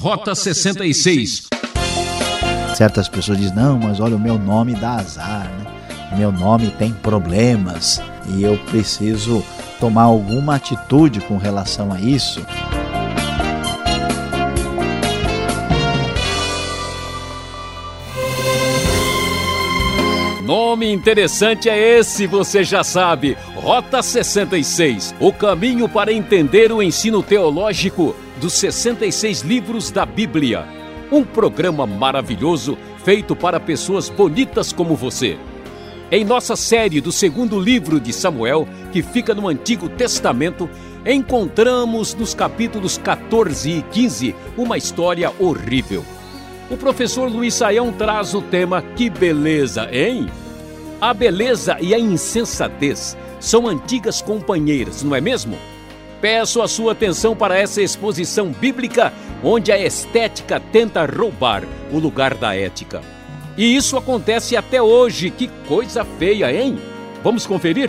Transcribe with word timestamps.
Rota 0.00 0.34
66. 0.34 1.48
Certas 2.74 3.06
pessoas 3.06 3.36
dizem: 3.36 3.54
não, 3.54 3.78
mas 3.78 4.00
olha, 4.00 4.16
o 4.16 4.18
meu 4.18 4.38
nome 4.38 4.74
dá 4.74 4.94
azar, 4.94 5.44
né? 5.44 6.16
meu 6.16 6.32
nome 6.32 6.70
tem 6.70 6.90
problemas 6.90 8.00
e 8.26 8.42
eu 8.42 8.56
preciso 8.70 9.44
tomar 9.78 10.04
alguma 10.04 10.54
atitude 10.54 11.20
com 11.20 11.36
relação 11.36 11.92
a 11.92 12.00
isso. 12.00 12.40
Nome 20.42 20.90
interessante 20.90 21.68
é 21.68 21.98
esse, 21.98 22.26
você 22.26 22.64
já 22.64 22.82
sabe. 22.82 23.36
Rota 23.54 24.02
66 24.02 25.14
o 25.20 25.30
caminho 25.30 25.86
para 25.90 26.10
entender 26.10 26.72
o 26.72 26.82
ensino 26.82 27.22
teológico 27.22 28.16
dos 28.40 28.54
66 28.54 29.42
livros 29.42 29.90
da 29.90 30.06
Bíblia. 30.06 30.66
Um 31.12 31.22
programa 31.22 31.86
maravilhoso 31.86 32.76
feito 33.04 33.36
para 33.36 33.60
pessoas 33.60 34.08
bonitas 34.08 34.72
como 34.72 34.96
você. 34.96 35.36
Em 36.10 36.24
nossa 36.24 36.56
série 36.56 37.00
do 37.00 37.12
segundo 37.12 37.60
livro 37.60 38.00
de 38.00 38.12
Samuel, 38.12 38.66
que 38.92 39.02
fica 39.02 39.34
no 39.34 39.46
Antigo 39.46 39.88
Testamento, 39.88 40.68
encontramos 41.06 42.14
nos 42.14 42.34
capítulos 42.34 42.98
14 42.98 43.70
e 43.70 43.82
15 43.82 44.34
uma 44.56 44.78
história 44.78 45.32
horrível. 45.38 46.04
O 46.70 46.76
professor 46.76 47.30
Luiz 47.30 47.54
Saião 47.54 47.92
traz 47.92 48.34
o 48.34 48.40
tema 48.40 48.82
Que 48.96 49.10
beleza, 49.10 49.88
hein? 49.92 50.28
A 51.00 51.12
beleza 51.12 51.76
e 51.80 51.94
a 51.94 51.98
insensatez 51.98 53.16
são 53.38 53.66
antigas 53.68 54.22
companheiras, 54.22 55.02
não 55.02 55.14
é 55.14 55.20
mesmo? 55.20 55.56
Peço 56.20 56.60
a 56.60 56.68
sua 56.68 56.92
atenção 56.92 57.34
para 57.34 57.58
essa 57.58 57.80
exposição 57.80 58.52
bíblica 58.52 59.12
onde 59.42 59.72
a 59.72 59.78
estética 59.78 60.60
tenta 60.60 61.06
roubar 61.06 61.64
o 61.90 61.98
lugar 61.98 62.34
da 62.34 62.54
ética. 62.54 63.00
E 63.56 63.74
isso 63.74 63.96
acontece 63.96 64.54
até 64.54 64.82
hoje. 64.82 65.30
Que 65.30 65.48
coisa 65.66 66.04
feia, 66.04 66.52
hein? 66.52 66.78
Vamos 67.24 67.46
conferir? 67.46 67.88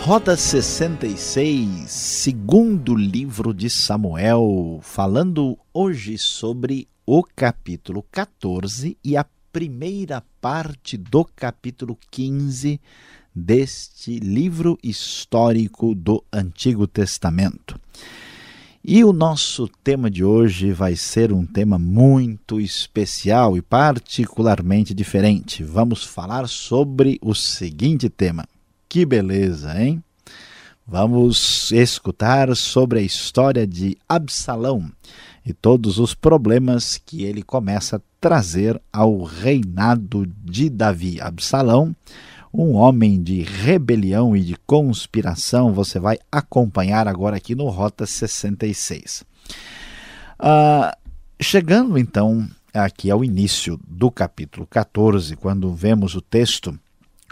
Roda 0.00 0.36
66, 0.36 1.90
segundo 1.90 2.94
livro 2.94 3.54
de 3.54 3.70
Samuel, 3.70 4.80
falando 4.82 5.58
hoje 5.72 6.18
sobre 6.18 6.88
o 7.06 7.22
capítulo 7.22 8.04
14 8.10 8.98
e 9.02 9.16
a 9.16 9.24
primeira 9.50 10.22
parte 10.40 10.96
do 10.98 11.24
capítulo 11.24 11.98
15 12.10 12.80
deste 13.34 14.18
livro 14.20 14.78
histórico 14.82 15.94
do 15.94 16.22
Antigo 16.32 16.86
Testamento. 16.86 17.80
E 18.86 19.02
o 19.02 19.14
nosso 19.14 19.66
tema 19.82 20.10
de 20.10 20.22
hoje 20.22 20.70
vai 20.70 20.94
ser 20.94 21.32
um 21.32 21.46
tema 21.46 21.78
muito 21.78 22.60
especial 22.60 23.56
e 23.56 23.62
particularmente 23.62 24.92
diferente. 24.92 25.64
Vamos 25.64 26.04
falar 26.04 26.46
sobre 26.46 27.18
o 27.22 27.34
seguinte 27.34 28.10
tema. 28.10 28.46
Que 28.88 29.06
beleza, 29.06 29.82
hein? 29.82 30.04
Vamos 30.86 31.72
escutar 31.72 32.54
sobre 32.54 32.98
a 32.98 33.02
história 33.02 33.66
de 33.66 33.96
Absalão 34.06 34.92
e 35.46 35.54
todos 35.54 35.98
os 35.98 36.14
problemas 36.14 37.00
que 37.04 37.24
ele 37.24 37.42
começa 37.42 37.96
a 37.96 38.00
trazer 38.20 38.78
ao 38.92 39.22
reinado 39.22 40.30
de 40.44 40.68
Davi. 40.68 41.20
Absalão 41.22 41.96
um 42.56 42.74
homem 42.76 43.20
de 43.20 43.42
rebelião 43.42 44.36
e 44.36 44.40
de 44.40 44.54
conspiração, 44.64 45.72
você 45.72 45.98
vai 45.98 46.18
acompanhar 46.30 47.08
agora 47.08 47.36
aqui 47.36 47.52
no 47.52 47.68
Rota 47.68 48.06
66. 48.06 49.24
Ah, 50.38 50.96
chegando 51.40 51.98
então 51.98 52.48
aqui 52.72 53.10
ao 53.10 53.24
início 53.24 53.78
do 53.88 54.08
capítulo 54.08 54.68
14, 54.68 55.34
quando 55.34 55.74
vemos 55.74 56.14
o 56.14 56.20
texto 56.20 56.78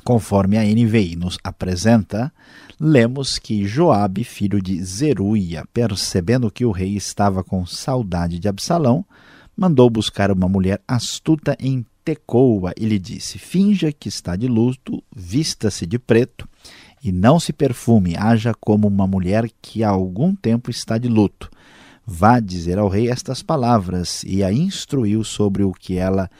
conforme 0.04 0.58
a 0.58 0.64
NVI 0.64 1.14
nos 1.14 1.38
apresenta, 1.44 2.32
lemos 2.80 3.38
que 3.38 3.64
Joabe, 3.64 4.24
filho 4.24 4.60
de 4.60 4.82
Zeruia, 4.82 5.64
percebendo 5.72 6.50
que 6.50 6.64
o 6.64 6.72
rei 6.72 6.96
estava 6.96 7.44
com 7.44 7.64
saudade 7.64 8.40
de 8.40 8.48
Absalão, 8.48 9.04
mandou 9.56 9.88
buscar 9.88 10.32
uma 10.32 10.48
mulher 10.48 10.82
astuta 10.88 11.56
em 11.60 11.86
Tecoa 12.04 12.72
e 12.76 12.84
lhe 12.86 12.98
disse: 12.98 13.38
Finja 13.38 13.92
que 13.92 14.08
está 14.08 14.36
de 14.36 14.48
luto, 14.48 15.02
vista-se 15.14 15.86
de 15.86 15.98
preto 15.98 16.48
e 17.02 17.10
não 17.10 17.40
se 17.40 17.52
perfume, 17.52 18.14
haja 18.16 18.54
como 18.60 18.86
uma 18.86 19.06
mulher 19.06 19.50
que 19.60 19.82
há 19.82 19.88
algum 19.88 20.34
tempo 20.34 20.70
está 20.70 20.98
de 20.98 21.08
luto. 21.08 21.50
Vá 22.06 22.40
dizer 22.40 22.78
ao 22.78 22.88
rei 22.88 23.08
estas 23.08 23.42
palavras 23.42 24.22
e 24.24 24.42
a 24.42 24.52
instruiu 24.52 25.24
sobre 25.24 25.62
o 25.62 25.72
que 25.72 25.96
ela 25.96 26.30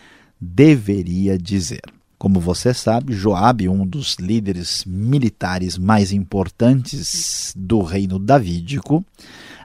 deveria 0.40 1.38
dizer. 1.38 1.82
Como 2.18 2.38
você 2.38 2.72
sabe, 2.72 3.12
Joabe, 3.12 3.68
um 3.68 3.84
dos 3.84 4.14
líderes 4.14 4.84
militares 4.86 5.76
mais 5.76 6.12
importantes 6.12 7.52
do 7.56 7.82
reino 7.82 8.18
davídico, 8.18 9.04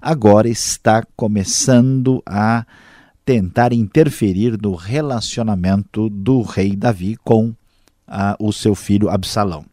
agora 0.01 0.49
está 0.49 1.03
começando 1.15 2.21
a 2.25 2.65
tentar 3.27 3.73
interferir 3.73 4.57
no 4.61 4.73
relacionamento 4.73 6.09
do 6.09 6.41
rei 6.41 6.77
Davi 6.77 7.17
com 7.25 7.53
ah, 8.07 8.37
o 8.39 8.53
seu 8.53 8.73
filho 8.73 9.09
Absalão. 9.09 9.65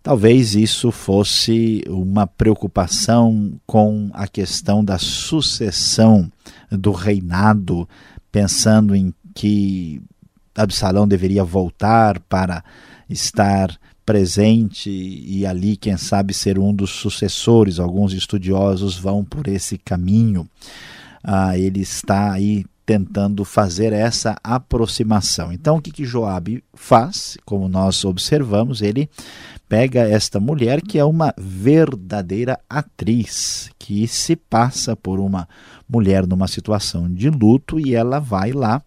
Talvez 0.00 0.54
isso 0.54 0.92
fosse 0.92 1.82
uma 1.88 2.24
preocupação 2.24 3.54
com 3.66 4.10
a 4.12 4.28
questão 4.28 4.84
da 4.84 4.96
sucessão 4.96 6.30
do 6.70 6.92
reinado, 6.92 7.88
pensando 8.30 8.94
em 8.94 9.12
que 9.34 10.00
Absalão 10.54 11.08
deveria 11.08 11.42
voltar 11.42 12.20
para 12.20 12.62
estar 13.10 13.76
presente 14.06 14.88
e 14.88 15.44
ali, 15.44 15.76
quem 15.76 15.96
sabe, 15.96 16.32
ser 16.32 16.60
um 16.60 16.72
dos 16.72 16.90
sucessores. 16.90 17.80
Alguns 17.80 18.12
estudiosos 18.12 18.96
vão 18.96 19.24
por 19.24 19.48
esse 19.48 19.78
caminho. 19.78 20.48
Ah, 21.24 21.58
ele 21.58 21.80
está 21.80 22.30
aí 22.30 22.64
tentando 22.84 23.44
fazer 23.44 23.92
essa 23.92 24.36
aproximação. 24.42 25.52
Então, 25.52 25.76
o 25.76 25.80
que, 25.80 25.90
que 25.90 26.04
Joabe 26.04 26.62
faz? 26.74 27.36
Como 27.44 27.68
nós 27.68 28.04
observamos, 28.04 28.82
ele 28.82 29.08
pega 29.68 30.00
esta 30.00 30.38
mulher 30.38 30.82
que 30.82 30.98
é 30.98 31.04
uma 31.04 31.34
verdadeira 31.36 32.58
atriz, 32.68 33.70
que 33.78 34.06
se 34.06 34.36
passa 34.36 34.94
por 34.94 35.18
uma 35.18 35.48
mulher 35.88 36.26
numa 36.26 36.46
situação 36.46 37.12
de 37.12 37.30
luto 37.30 37.80
e 37.80 37.94
ela 37.94 38.18
vai 38.18 38.52
lá 38.52 38.82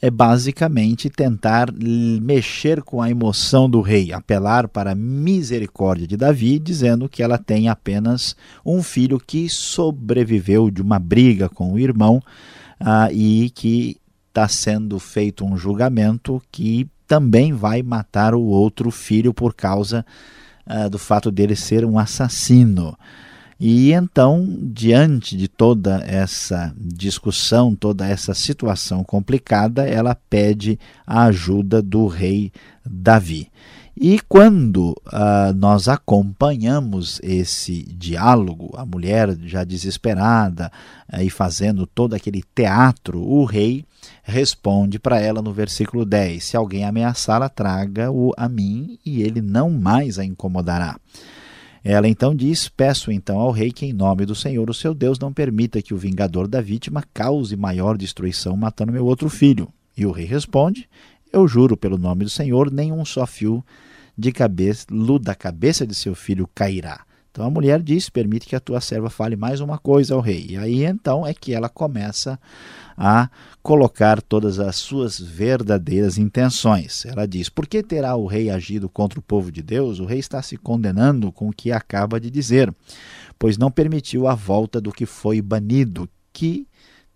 é 0.00 0.10
basicamente 0.10 1.08
tentar 1.08 1.72
mexer 1.72 2.82
com 2.82 3.00
a 3.00 3.10
emoção 3.10 3.68
do 3.68 3.80
rei, 3.80 4.12
apelar 4.12 4.68
para 4.68 4.92
a 4.92 4.94
misericórdia 4.94 6.06
de 6.06 6.16
Davi, 6.16 6.58
dizendo 6.58 7.08
que 7.08 7.22
ela 7.22 7.38
tem 7.38 7.68
apenas 7.68 8.36
um 8.64 8.82
filho 8.82 9.18
que 9.18 9.48
sobreviveu 9.48 10.70
de 10.70 10.82
uma 10.82 10.98
briga 10.98 11.48
com 11.48 11.72
o 11.72 11.78
irmão 11.78 12.22
ah, 12.80 13.08
e 13.12 13.50
que 13.50 13.96
está 14.28 14.48
sendo 14.48 14.98
feito 14.98 15.44
um 15.44 15.56
julgamento 15.56 16.42
que 16.52 16.88
também 17.06 17.52
vai 17.52 17.82
matar 17.82 18.34
o 18.34 18.42
outro 18.42 18.90
filho 18.90 19.32
por 19.32 19.54
causa 19.54 20.04
ah, 20.66 20.88
do 20.88 20.98
fato 20.98 21.30
dele 21.30 21.56
ser 21.56 21.84
um 21.84 21.98
assassino. 21.98 22.96
E 23.58 23.92
então, 23.92 24.46
diante 24.60 25.34
de 25.34 25.48
toda 25.48 26.04
essa 26.06 26.74
discussão, 26.78 27.74
toda 27.74 28.06
essa 28.06 28.34
situação 28.34 29.02
complicada, 29.02 29.88
ela 29.88 30.14
pede 30.14 30.78
a 31.06 31.24
ajuda 31.24 31.80
do 31.80 32.06
rei 32.06 32.52
Davi. 32.84 33.50
E 33.98 34.20
quando 34.28 34.90
uh, 34.90 35.54
nós 35.56 35.88
acompanhamos 35.88 37.18
esse 37.22 37.82
diálogo, 37.82 38.70
a 38.76 38.84
mulher 38.84 39.34
já 39.44 39.64
desesperada 39.64 40.70
uh, 41.10 41.22
e 41.22 41.30
fazendo 41.30 41.86
todo 41.86 42.12
aquele 42.12 42.44
teatro, 42.54 43.22
o 43.22 43.46
rei 43.46 43.86
responde 44.22 44.98
para 44.98 45.18
ela 45.18 45.40
no 45.40 45.50
versículo 45.50 46.04
10: 46.04 46.44
Se 46.44 46.56
alguém 46.58 46.84
ameaçá-la, 46.84 47.48
traga-o 47.48 48.34
a 48.36 48.46
mim 48.50 48.98
e 49.04 49.22
ele 49.22 49.40
não 49.40 49.70
mais 49.70 50.18
a 50.18 50.24
incomodará. 50.26 51.00
Ela 51.82 52.06
então 52.06 52.34
diz: 52.34 52.68
Peço 52.68 53.10
então 53.10 53.38
ao 53.38 53.50
rei 53.50 53.72
que, 53.72 53.86
em 53.86 53.94
nome 53.94 54.26
do 54.26 54.34
Senhor, 54.34 54.68
o 54.68 54.74
seu 54.74 54.92
Deus, 54.92 55.18
não 55.18 55.32
permita 55.32 55.80
que 55.80 55.94
o 55.94 55.98
vingador 55.98 56.46
da 56.46 56.60
vítima 56.60 57.02
cause 57.14 57.56
maior 57.56 57.96
destruição 57.96 58.58
matando 58.58 58.92
meu 58.92 59.06
outro 59.06 59.30
filho. 59.30 59.72
E 59.96 60.04
o 60.04 60.10
rei 60.10 60.26
responde: 60.26 60.86
Eu 61.32 61.48
juro 61.48 61.78
pelo 61.78 61.96
nome 61.96 62.24
do 62.24 62.30
Senhor, 62.30 62.70
nenhum 62.70 63.02
só 63.06 63.26
fio 63.26 63.64
de 64.16 64.32
cabeça, 64.32 64.86
da 65.20 65.34
cabeça 65.34 65.86
de 65.86 65.94
seu 65.94 66.14
filho 66.14 66.48
cairá. 66.54 67.04
Então 67.36 67.44
a 67.44 67.50
mulher 67.50 67.82
diz: 67.82 68.08
Permite 68.08 68.46
que 68.46 68.56
a 68.56 68.60
tua 68.60 68.80
serva 68.80 69.10
fale 69.10 69.36
mais 69.36 69.60
uma 69.60 69.76
coisa 69.76 70.14
ao 70.14 70.22
rei. 70.22 70.46
E 70.48 70.56
aí 70.56 70.84
então 70.84 71.26
é 71.26 71.34
que 71.34 71.52
ela 71.52 71.68
começa 71.68 72.40
a 72.96 73.28
colocar 73.62 74.22
todas 74.22 74.58
as 74.58 74.76
suas 74.76 75.20
verdadeiras 75.20 76.16
intenções. 76.16 77.04
Ela 77.04 77.26
diz: 77.26 77.50
Por 77.50 77.66
que 77.66 77.82
terá 77.82 78.16
o 78.16 78.24
rei 78.24 78.48
agido 78.48 78.88
contra 78.88 79.18
o 79.18 79.22
povo 79.22 79.52
de 79.52 79.62
Deus? 79.62 80.00
O 80.00 80.06
rei 80.06 80.18
está 80.18 80.40
se 80.40 80.56
condenando 80.56 81.30
com 81.30 81.50
o 81.50 81.52
que 81.52 81.70
acaba 81.70 82.18
de 82.18 82.30
dizer, 82.30 82.74
pois 83.38 83.58
não 83.58 83.70
permitiu 83.70 84.26
a 84.26 84.34
volta 84.34 84.80
do 84.80 84.90
que 84.90 85.04
foi 85.04 85.42
banido, 85.42 86.08
que 86.32 86.66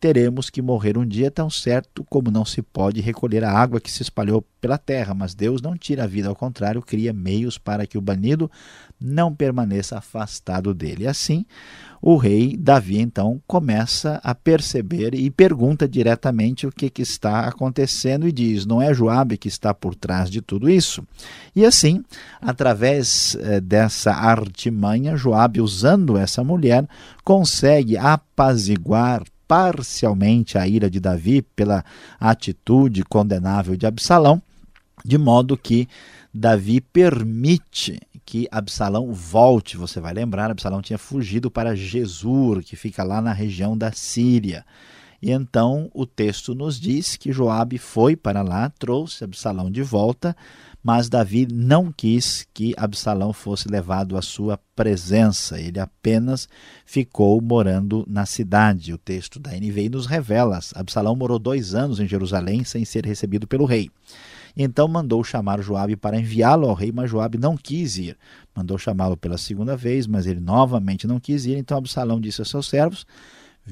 teremos 0.01 0.49
que 0.49 0.63
morrer 0.63 0.97
um 0.97 1.07
dia 1.07 1.31
tão 1.31 1.51
certo 1.51 2.03
como 2.09 2.31
não 2.31 2.45
se 2.45 2.63
pode 2.63 3.03
recolher 3.03 3.45
a 3.45 3.53
água 3.53 3.79
que 3.79 3.93
se 3.93 4.03
espalhou 4.03 4.43
pela 4.59 4.79
terra, 4.79 5.13
mas 5.13 5.35
Deus 5.35 5.61
não 5.61 5.77
tira 5.77 6.05
a 6.05 6.07
vida, 6.07 6.29
ao 6.29 6.35
contrário, 6.35 6.81
cria 6.81 7.13
meios 7.13 7.59
para 7.59 7.87
que 7.87 7.99
o 7.99 8.01
banido 8.01 8.51
não 8.99 9.35
permaneça 9.35 9.99
afastado 9.99 10.73
dele. 10.73 11.07
Assim, 11.07 11.45
o 12.01 12.17
rei 12.17 12.57
Davi 12.57 12.99
então 12.99 13.43
começa 13.47 14.19
a 14.25 14.35
perceber 14.35 15.15
e 15.15 15.31
pergunta 15.31 15.87
diretamente 15.87 16.67
o 16.67 16.73
que, 16.73 16.89
que 16.89 17.03
está 17.03 17.41
acontecendo 17.41 18.27
e 18.27 18.33
diz: 18.33 18.65
não 18.65 18.81
é 18.81 18.95
Joabe 18.95 19.37
que 19.37 19.49
está 19.49 19.75
por 19.75 19.95
trás 19.95 20.31
de 20.31 20.41
tudo 20.41 20.71
isso? 20.71 21.07
E 21.55 21.65
assim, 21.65 22.03
através 22.41 23.37
eh, 23.39 23.61
dessa 23.61 24.13
artimanha, 24.13 25.15
Joabe, 25.15 25.61
usando 25.61 26.17
essa 26.17 26.43
mulher, 26.43 26.89
consegue 27.23 27.99
apaziguar 27.99 29.23
parcialmente 29.51 30.57
a 30.57 30.69
ira 30.69 30.89
de 30.89 31.01
Davi 31.01 31.43
pela 31.43 31.85
atitude 32.21 33.03
condenável 33.03 33.77
de 33.77 33.85
Absalão, 33.85 34.41
de 35.05 35.19
modo 35.19 35.59
que 35.59 35.89
Davi 36.33 36.81
permite 36.81 37.99
que 38.25 38.47
Absalão 38.49 39.13
volte. 39.13 39.77
Você 39.77 39.99
vai 39.99 40.15
lembrar, 40.15 40.53
Absalão 40.53 40.81
tinha 40.81 40.97
fugido 40.97 41.51
para 41.51 41.75
Jesur, 41.75 42.63
que 42.63 42.77
fica 42.77 43.03
lá 43.03 43.21
na 43.21 43.33
região 43.33 43.77
da 43.77 43.91
Síria. 43.91 44.65
E 45.21 45.33
então 45.33 45.91
o 45.93 46.07
texto 46.07 46.55
nos 46.55 46.79
diz 46.79 47.17
que 47.17 47.33
Joabe 47.33 47.77
foi 47.77 48.15
para 48.15 48.43
lá, 48.43 48.71
trouxe 48.79 49.25
Absalão 49.25 49.69
de 49.69 49.83
volta, 49.83 50.37
mas 50.83 51.09
Davi 51.09 51.47
não 51.51 51.93
quis 51.93 52.47
que 52.55 52.75
Absalão 52.77 53.33
fosse 53.33 53.69
levado 53.69 54.17
à 54.17 54.23
sua 54.23 54.59
presença. 54.75 55.61
Ele 55.61 55.79
apenas 55.79 56.49
ficou 56.87 57.41
morando 57.41 58.05
na 58.09 58.25
cidade. 58.25 58.93
O 58.93 58.99
texto 58.99 59.39
da 59.39 59.51
NVI 59.51 59.91
nos 59.91 60.07
revela: 60.07 60.59
Absalão 60.75 61.15
morou 61.15 61.39
dois 61.39 61.75
anos 61.75 62.01
em 62.01 62.09
Jerusalém 62.09 62.65
sem 62.65 62.85
ser 62.85 63.05
recebido 63.05 63.47
pelo 63.47 63.67
rei. 63.67 63.91
Então 64.57 64.89
mandou 64.89 65.23
chamar 65.23 65.63
Joabe 65.63 65.97
para 65.97 66.19
enviá-lo 66.19 66.69
ao 66.69 66.75
rei, 66.75 66.91
mas 66.93 67.11
Joabe 67.11 67.39
não 67.39 67.57
quis 67.57 67.99
ir. 67.99 68.17
Mandou 68.55 68.77
chamá-lo 68.79 69.17
pela 69.17 69.39
segunda 69.39 69.77
vez, 69.77 70.07
mas 70.07 70.27
ele 70.27 70.41
novamente 70.41 71.07
não 71.07 71.21
quis 71.21 71.47
ir. 71.47 71.57
Então 71.57 71.79
Absalão 71.79 72.21
disse 72.21 72.41
aos 72.41 72.51
seus 72.51 72.69
servos: 72.69 73.07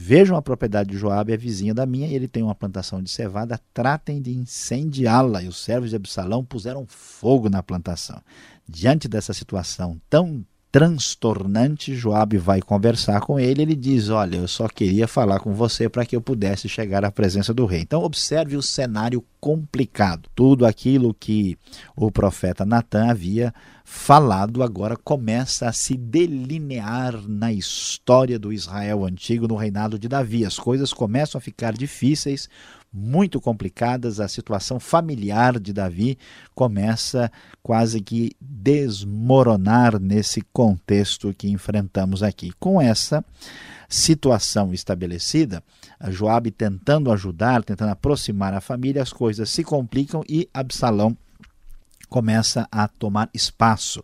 Vejam 0.00 0.37
a 0.37 0.43
propriedade 0.43 0.91
de 0.91 0.97
Joabe, 0.97 1.33
é 1.33 1.37
vizinha 1.37 1.75
da 1.75 1.85
minha, 1.85 2.06
e 2.06 2.15
ele 2.15 2.29
tem 2.29 2.41
uma 2.41 2.55
plantação 2.55 3.03
de 3.03 3.11
cevada, 3.11 3.61
tratem 3.75 4.23
de 4.23 4.31
incendiá-la. 4.31 5.43
E 5.43 5.49
os 5.49 5.59
servos 5.59 5.91
de 5.91 5.97
Absalão 5.97 6.45
puseram 6.45 6.87
fogo 6.87 7.50
na 7.50 7.65
plantação. 7.65 8.23
Diante 8.67 9.09
dessa 9.09 9.33
situação 9.33 10.00
tão 10.09 10.47
transtornante, 10.70 11.94
Joabe 11.94 12.37
vai 12.37 12.61
conversar 12.61 13.20
com 13.20 13.38
ele, 13.38 13.62
ele 13.62 13.75
diz: 13.75 14.09
"Olha, 14.11 14.37
eu 14.37 14.49
só 14.49 14.69
queria 14.69 15.09
falar 15.09 15.41
com 15.41 15.55
você 15.55 15.88
para 15.88 16.05
que 16.05 16.15
eu 16.15 16.20
pudesse 16.20 16.69
chegar 16.69 17.05
à 17.05 17.11
presença 17.11 17.55
do 17.55 17.67
rei". 17.67 17.81
Então 17.81 18.03
observe 18.03 18.56
o 18.56 18.62
cenário 18.62 19.25
complicado. 19.41 20.29
Tudo 20.35 20.67
aquilo 20.67 21.15
que 21.15 21.56
o 21.97 22.11
profeta 22.11 22.67
Natan 22.67 23.11
havia 23.11 23.55
falado 23.91 24.62
agora 24.62 24.97
começa 24.97 25.67
a 25.67 25.73
se 25.73 25.97
delinear 25.97 27.26
na 27.26 27.50
história 27.50 28.38
do 28.38 28.53
Israel 28.53 29.05
antigo 29.05 29.49
no 29.49 29.56
reinado 29.56 29.99
de 29.99 30.06
Davi. 30.06 30.44
As 30.44 30.59
coisas 30.59 30.93
começam 30.93 31.38
a 31.38 31.43
ficar 31.43 31.73
difíceis, 31.73 32.50
muito 32.93 33.40
complicadas, 33.40 34.19
a 34.20 34.29
situação 34.29 34.81
familiar 34.81 35.58
de 35.58 35.73
Davi 35.73 36.19
começa 36.55 37.31
quase 37.62 38.00
que 38.00 38.32
desmoronar 38.40 40.00
nesse 40.00 40.40
contexto 40.52 41.35
que 41.37 41.49
enfrentamos 41.49 42.23
aqui. 42.23 42.52
Com 42.58 42.81
essa 42.81 43.25
situação 43.88 44.73
estabelecida, 44.73 45.62
Joabe 46.08 46.50
tentando 46.50 47.11
ajudar, 47.12 47.62
tentando 47.62 47.90
aproximar 47.90 48.55
a 48.55 48.61
família, 48.61 49.02
as 49.02 49.12
coisas 49.12 49.49
se 49.50 49.64
complicam 49.64 50.23
e 50.29 50.49
Absalão 50.52 51.17
começa 52.08 52.67
a 52.73 52.88
tomar 52.88 53.29
espaço. 53.35 54.02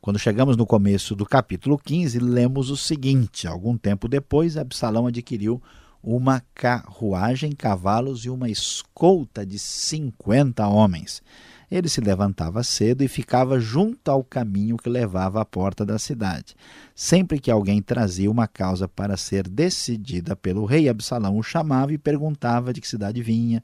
Quando 0.00 0.18
chegamos 0.18 0.56
no 0.56 0.66
começo 0.66 1.14
do 1.14 1.26
capítulo 1.26 1.78
15, 1.78 2.18
lemos 2.18 2.70
o 2.70 2.76
seguinte: 2.76 3.46
algum 3.46 3.76
tempo 3.76 4.08
depois, 4.08 4.56
Absalão 4.56 5.06
adquiriu 5.06 5.60
uma 6.02 6.42
carruagem, 6.54 7.52
cavalos 7.52 8.24
e 8.24 8.30
uma 8.30 8.48
escolta 8.48 9.44
de 9.44 9.58
50 9.58 10.66
homens. 10.66 11.22
Ele 11.70 11.88
se 11.88 12.00
levantava 12.00 12.64
cedo 12.64 13.02
e 13.02 13.08
ficava 13.08 13.60
junto 13.60 14.10
ao 14.10 14.24
caminho 14.24 14.76
que 14.76 14.88
levava 14.88 15.40
à 15.40 15.44
porta 15.44 15.86
da 15.86 15.98
cidade. 15.98 16.56
Sempre 16.94 17.38
que 17.38 17.50
alguém 17.50 17.80
trazia 17.80 18.30
uma 18.30 18.48
causa 18.48 18.88
para 18.88 19.16
ser 19.16 19.46
decidida 19.46 20.34
pelo 20.34 20.64
rei, 20.64 20.88
Absalão 20.88 21.38
o 21.38 21.42
chamava 21.42 21.92
e 21.92 21.98
perguntava 21.98 22.72
de 22.72 22.80
que 22.80 22.88
cidade 22.88 23.22
vinha. 23.22 23.62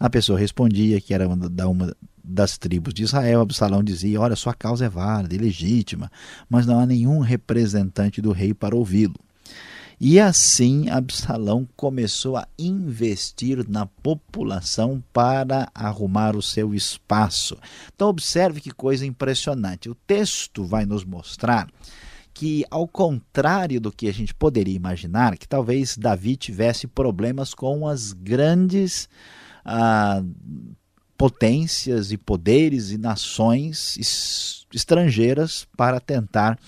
A 0.00 0.10
pessoa 0.10 0.38
respondia 0.38 1.00
que 1.00 1.14
era 1.14 1.28
da 1.36 1.68
uma 1.68 1.94
das 2.24 2.58
tribos 2.58 2.92
de 2.92 3.04
Israel. 3.04 3.42
Absalão 3.42 3.84
dizia: 3.84 4.20
Olha, 4.20 4.34
sua 4.34 4.52
causa 4.52 4.86
é 4.86 4.88
válida 4.88 5.34
e 5.34 5.38
legítima, 5.38 6.10
mas 6.48 6.66
não 6.66 6.80
há 6.80 6.86
nenhum 6.86 7.20
representante 7.20 8.20
do 8.20 8.32
rei 8.32 8.52
para 8.52 8.74
ouvi-lo. 8.74 9.14
E 10.06 10.20
assim 10.20 10.90
Absalão 10.90 11.66
começou 11.74 12.36
a 12.36 12.46
investir 12.58 13.66
na 13.66 13.86
população 13.86 15.02
para 15.14 15.70
arrumar 15.74 16.36
o 16.36 16.42
seu 16.42 16.74
espaço. 16.74 17.56
Então, 17.94 18.10
observe 18.10 18.60
que 18.60 18.70
coisa 18.70 19.06
impressionante. 19.06 19.88
O 19.88 19.94
texto 19.94 20.62
vai 20.62 20.84
nos 20.84 21.06
mostrar 21.06 21.70
que, 22.34 22.66
ao 22.70 22.86
contrário 22.86 23.80
do 23.80 23.90
que 23.90 24.06
a 24.06 24.12
gente 24.12 24.34
poderia 24.34 24.76
imaginar, 24.76 25.38
que 25.38 25.48
talvez 25.48 25.96
Davi 25.96 26.36
tivesse 26.36 26.86
problemas 26.86 27.54
com 27.54 27.88
as 27.88 28.12
grandes 28.12 29.08
ah, 29.64 30.22
potências 31.16 32.12
e 32.12 32.18
poderes 32.18 32.90
e 32.90 32.98
nações 32.98 33.96
estrangeiras 34.70 35.66
para 35.74 35.98
tentar 35.98 36.58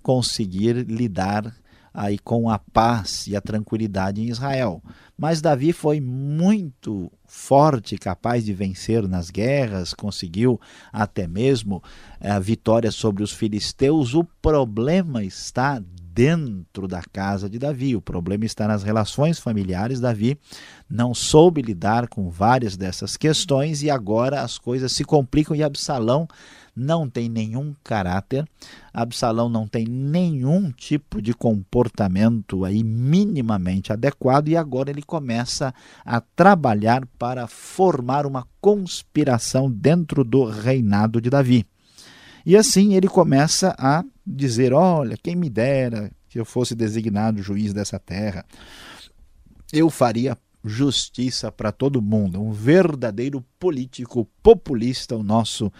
conseguir 0.00 0.74
lidar 0.86 1.52
aí 1.94 2.18
com 2.18 2.50
a 2.50 2.58
paz 2.58 3.28
e 3.28 3.36
a 3.36 3.40
tranquilidade 3.40 4.20
em 4.20 4.28
Israel. 4.28 4.82
Mas 5.16 5.40
Davi 5.40 5.72
foi 5.72 6.00
muito 6.00 7.10
forte, 7.24 7.96
capaz 7.96 8.44
de 8.44 8.52
vencer 8.52 9.06
nas 9.06 9.30
guerras, 9.30 9.94
conseguiu 9.94 10.60
até 10.92 11.28
mesmo 11.28 11.80
eh, 12.20 12.28
a 12.28 12.40
vitória 12.40 12.90
sobre 12.90 13.22
os 13.22 13.30
filisteus. 13.30 14.12
O 14.14 14.24
problema 14.24 15.22
está 15.22 15.80
dentro 16.14 16.86
da 16.86 17.02
casa 17.02 17.48
de 17.48 17.58
Davi. 17.58 17.96
O 17.96 18.00
problema 18.00 18.44
está 18.44 18.68
nas 18.68 18.82
relações 18.84 19.38
familiares. 19.38 20.00
Davi 20.00 20.38
não 20.88 21.12
soube 21.12 21.60
lidar 21.60 22.08
com 22.08 22.30
várias 22.30 22.76
dessas 22.76 23.16
questões 23.16 23.82
e 23.82 23.90
agora 23.90 24.42
as 24.42 24.58
coisas 24.58 24.92
se 24.92 25.04
complicam 25.04 25.56
e 25.56 25.62
Absalão 25.62 26.28
não 26.74 27.08
tem 27.08 27.28
nenhum 27.28 27.74
caráter, 27.84 28.44
Absalão 28.92 29.48
não 29.48 29.66
tem 29.66 29.86
nenhum 29.86 30.70
tipo 30.72 31.22
de 31.22 31.32
comportamento 31.32 32.64
aí 32.64 32.82
minimamente 32.82 33.92
adequado 33.92 34.48
e 34.48 34.56
agora 34.56 34.90
ele 34.90 35.02
começa 35.02 35.74
a 36.04 36.20
trabalhar 36.20 37.06
para 37.18 37.46
formar 37.46 38.26
uma 38.26 38.46
conspiração 38.60 39.70
dentro 39.70 40.24
do 40.24 40.44
reinado 40.44 41.20
de 41.20 41.30
Davi. 41.30 41.66
E 42.46 42.56
assim 42.56 42.94
ele 42.94 43.08
começa 43.08 43.74
a 43.78 44.04
dizer: 44.26 44.72
Olha, 44.72 45.16
quem 45.16 45.34
me 45.34 45.48
dera 45.48 46.10
que 46.28 46.38
eu 46.38 46.44
fosse 46.44 46.74
designado 46.74 47.42
juiz 47.42 47.72
dessa 47.72 47.98
terra, 47.98 48.44
eu 49.72 49.88
faria 49.88 50.36
justiça 50.64 51.52
para 51.52 51.70
todo 51.70 52.00
mundo. 52.00 52.40
Um 52.40 52.52
verdadeiro 52.52 53.44
político 53.58 54.26
populista, 54.42 55.14
o 55.14 55.22
nosso 55.22 55.70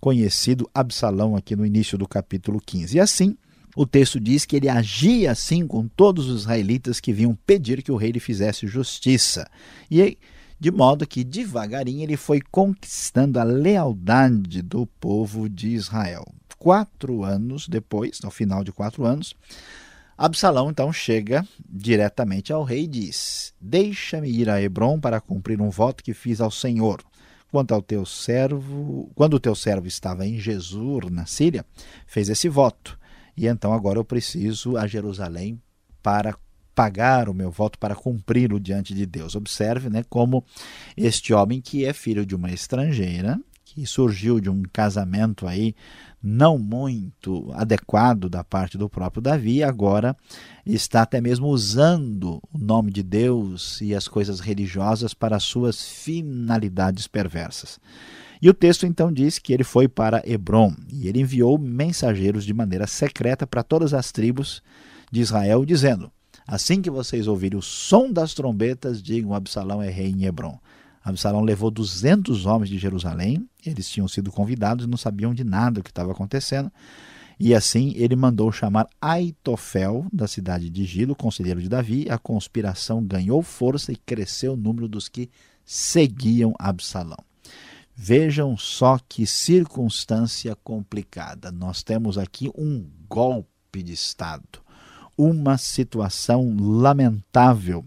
conhecido 0.00 0.68
Absalão, 0.74 1.34
aqui 1.34 1.56
no 1.56 1.64
início 1.64 1.96
do 1.96 2.06
capítulo 2.06 2.60
15. 2.60 2.96
E 2.96 3.00
assim, 3.00 3.36
o 3.74 3.86
texto 3.86 4.20
diz 4.20 4.44
que 4.44 4.56
ele 4.56 4.68
agia 4.68 5.32
assim 5.32 5.66
com 5.66 5.88
todos 5.88 6.28
os 6.28 6.42
israelitas 6.42 7.00
que 7.00 7.12
vinham 7.12 7.36
pedir 7.46 7.82
que 7.82 7.90
o 7.90 7.96
rei 7.96 8.12
lhe 8.12 8.20
fizesse 8.20 8.66
justiça. 8.66 9.48
E 9.90 10.18
de 10.60 10.70
modo 10.70 11.06
que 11.06 11.24
devagarinho 11.24 12.02
ele 12.02 12.16
foi 12.16 12.40
conquistando 12.40 13.40
a 13.40 13.44
lealdade 13.44 14.62
do 14.62 14.86
povo 14.86 15.48
de 15.48 15.68
Israel. 15.70 16.24
Quatro 16.58 17.24
anos 17.24 17.68
depois, 17.68 18.20
ao 18.24 18.30
final 18.30 18.62
de 18.64 18.72
quatro 18.72 19.04
anos, 19.04 19.34
Absalão 20.16 20.70
então 20.70 20.92
chega 20.92 21.46
diretamente 21.68 22.52
ao 22.52 22.62
rei 22.62 22.84
e 22.84 22.88
diz: 22.88 23.52
Deixa-me 23.60 24.30
ir 24.30 24.48
a 24.48 24.60
Hebron 24.60 25.00
para 25.00 25.20
cumprir 25.20 25.60
um 25.60 25.70
voto 25.70 26.04
que 26.04 26.14
fiz 26.14 26.40
ao 26.40 26.50
Senhor. 26.50 27.02
Quanto 27.50 27.72
ao 27.72 27.82
teu 27.82 28.04
servo, 28.04 29.10
quando 29.14 29.34
o 29.34 29.40
teu 29.40 29.54
servo 29.54 29.86
estava 29.86 30.26
em 30.26 30.38
Jesus, 30.38 31.10
na 31.10 31.24
Síria, 31.24 31.64
fez 32.06 32.28
esse 32.28 32.48
voto. 32.48 32.98
E 33.36 33.46
então 33.46 33.72
agora 33.72 33.98
eu 33.98 34.04
preciso 34.04 34.76
a 34.76 34.86
Jerusalém 34.86 35.60
para 36.02 36.36
pagar 36.74 37.28
o 37.28 37.34
meu 37.34 37.50
voto, 37.50 37.78
para 37.78 37.94
cumpri-lo 37.94 38.58
diante 38.58 38.92
de 38.92 39.06
Deus. 39.06 39.34
Observe 39.36 39.88
né, 39.88 40.04
como 40.08 40.44
este 40.96 41.32
homem 41.32 41.60
que 41.60 41.84
é 41.84 41.92
filho 41.92 42.26
de 42.26 42.34
uma 42.34 42.50
estrangeira, 42.50 43.38
que 43.64 43.86
surgiu 43.86 44.40
de 44.40 44.50
um 44.50 44.62
casamento 44.72 45.46
aí 45.46 45.74
não 46.26 46.58
muito 46.58 47.52
adequado 47.52 48.30
da 48.30 48.42
parte 48.42 48.78
do 48.78 48.88
próprio 48.88 49.20
Davi, 49.20 49.62
agora 49.62 50.16
está 50.64 51.02
até 51.02 51.20
mesmo 51.20 51.48
usando 51.48 52.40
o 52.50 52.58
nome 52.58 52.90
de 52.90 53.02
Deus 53.02 53.78
e 53.82 53.94
as 53.94 54.08
coisas 54.08 54.40
religiosas 54.40 55.12
para 55.12 55.38
suas 55.38 55.86
finalidades 55.86 57.06
perversas. 57.06 57.78
E 58.40 58.48
o 58.48 58.54
texto 58.54 58.86
então 58.86 59.12
diz 59.12 59.38
que 59.38 59.52
ele 59.52 59.64
foi 59.64 59.86
para 59.86 60.22
Hebron 60.24 60.74
e 60.90 61.08
ele 61.08 61.20
enviou 61.20 61.58
mensageiros 61.58 62.44
de 62.46 62.54
maneira 62.54 62.86
secreta 62.86 63.46
para 63.46 63.62
todas 63.62 63.92
as 63.92 64.10
tribos 64.10 64.62
de 65.12 65.20
Israel, 65.20 65.64
dizendo: 65.66 66.10
Assim 66.46 66.80
que 66.80 66.90
vocês 66.90 67.26
ouvirem 67.26 67.58
o 67.58 67.62
som 67.62 68.10
das 68.10 68.32
trombetas, 68.32 69.02
digam: 69.02 69.34
Absalão 69.34 69.82
é 69.82 69.90
rei 69.90 70.10
em 70.10 70.24
Hebron. 70.24 70.58
Absalão 71.04 71.42
levou 71.42 71.70
200 71.70 72.46
homens 72.46 72.70
de 72.70 72.78
Jerusalém, 72.78 73.46
eles 73.64 73.88
tinham 73.88 74.08
sido 74.08 74.32
convidados 74.32 74.86
e 74.86 74.88
não 74.88 74.96
sabiam 74.96 75.34
de 75.34 75.44
nada 75.44 75.80
o 75.80 75.82
que 75.82 75.90
estava 75.90 76.12
acontecendo. 76.12 76.72
E 77.38 77.54
assim 77.54 77.92
ele 77.96 78.16
mandou 78.16 78.50
chamar 78.50 78.88
Aitofel, 79.00 80.06
da 80.12 80.26
cidade 80.26 80.70
de 80.70 80.84
Gilo, 80.84 81.14
conselheiro 81.14 81.60
de 81.60 81.68
Davi. 81.68 82.08
A 82.08 82.16
conspiração 82.16 83.04
ganhou 83.04 83.42
força 83.42 83.92
e 83.92 83.96
cresceu 83.96 84.54
o 84.54 84.56
número 84.56 84.88
dos 84.88 85.08
que 85.08 85.28
seguiam 85.64 86.54
Absalão. 86.58 87.18
Vejam 87.96 88.56
só 88.56 88.98
que 89.08 89.26
circunstância 89.26 90.56
complicada. 90.56 91.52
Nós 91.52 91.82
temos 91.82 92.18
aqui 92.18 92.50
um 92.56 92.88
golpe 93.08 93.82
de 93.82 93.92
Estado, 93.92 94.60
uma 95.16 95.58
situação 95.58 96.56
lamentável. 96.58 97.84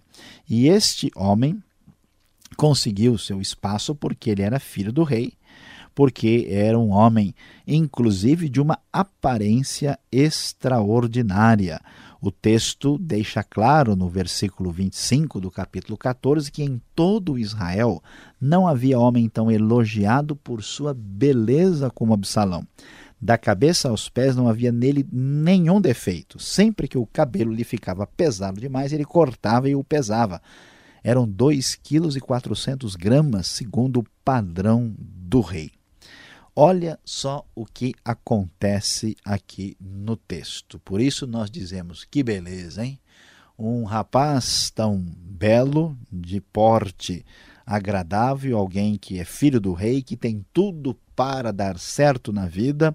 E 0.50 0.68
este 0.68 1.12
homem, 1.16 1.62
conseguiu 2.56 3.18
seu 3.18 3.42
espaço 3.42 3.94
porque 3.94 4.30
ele 4.30 4.42
era 4.42 4.60
filho 4.60 4.92
do 4.92 5.04
rei, 5.04 5.34
porque 5.94 6.48
era 6.50 6.78
um 6.78 6.92
homem, 6.92 7.34
inclusive, 7.66 8.48
de 8.50 8.62
uma 8.62 8.78
aparência 8.94 9.98
extraordinária. 10.12 11.80
O 12.22 12.32
texto 12.32 12.98
deixa 12.98 13.44
claro 13.44 13.96
no 13.96 14.10
versículo 14.10 14.72
25 14.72 15.40
do 15.40 15.52
capítulo 15.52 15.98
14 15.98 16.52
que 16.52 16.64
em 16.64 16.82
todo 16.96 17.38
Israel 17.38 18.02
não 18.40 18.68
havia 18.68 19.00
homem 19.00 19.30
tão 19.30 19.52
elogiado 19.52 20.36
por 20.36 20.64
sua 20.64 20.94
beleza 20.94 21.90
como 21.90 22.14
Absalão. 22.14 22.66
Da 23.20 23.38
cabeça 23.38 23.90
aos 23.90 24.10
pés 24.10 24.36
não 24.36 24.48
havia 24.48 24.72
nele 24.72 25.08
nenhum 25.12 25.82
defeito. 25.82 26.40
Sempre 26.40 26.88
que 26.88 26.98
o 26.98 27.08
cabelo 27.08 27.52
lhe 27.52 27.64
ficava 27.64 28.06
pesado 28.06 28.60
demais, 28.60 28.94
ele 28.94 29.06
cortava 29.06 29.68
e 29.68 29.76
o 29.76 29.84
pesava 29.84 30.42
eram 31.08 31.26
2,4 31.26 32.98
kg, 32.98 33.42
segundo 33.42 34.02
o 34.02 34.06
padrão 34.26 34.94
do 35.00 35.40
rei. 35.40 35.72
Olha 36.54 37.00
só 37.06 37.46
o 37.56 37.66
que 37.66 37.94
acontece 38.04 39.16
aqui 39.24 39.78
no 39.80 40.18
texto. 40.18 40.78
Por 40.80 41.00
isso 41.00 41.26
nós 41.26 41.50
dizemos 41.50 42.04
que 42.04 42.22
beleza, 42.22 42.84
hein? 42.84 43.00
Um 43.58 43.86
rapaz 43.86 44.70
tão 44.70 44.98
belo, 45.18 45.98
de 46.12 46.42
porte 46.42 47.26
agradável, 47.66 48.58
alguém 48.58 48.98
que 48.98 49.18
é 49.18 49.24
filho 49.24 49.62
do 49.62 49.72
rei, 49.72 50.02
que 50.02 50.18
tem 50.18 50.46
tudo 50.52 50.94
para 51.16 51.54
dar 51.54 51.80
certo 51.80 52.34
na 52.34 52.48
vida, 52.48 52.94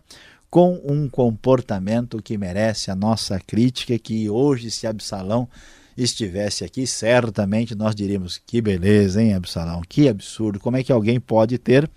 com 0.51 0.79
um 0.85 1.09
comportamento 1.09 2.21
que 2.21 2.37
merece 2.37 2.91
a 2.91 2.95
nossa 2.95 3.41
crítica, 3.41 3.99
que 3.99 4.29
hoje 4.29 4.71
se 4.71 4.87
Absalão 4.87 5.49
estivesse 5.97 6.65
aqui, 6.65 6.87
certamente 6.87 7.75
nós 7.75 7.95
diríamos: 7.95 8.41
que 8.45 8.61
beleza, 8.61 9.23
hein, 9.23 9.35
Absalão? 9.35 9.83
Que 9.89 10.09
absurdo! 10.09 10.61
Como 10.61 10.77
é 10.77 10.83
que 10.83 10.93
alguém 10.93 11.19
pode 11.21 11.59
ter 11.59 11.91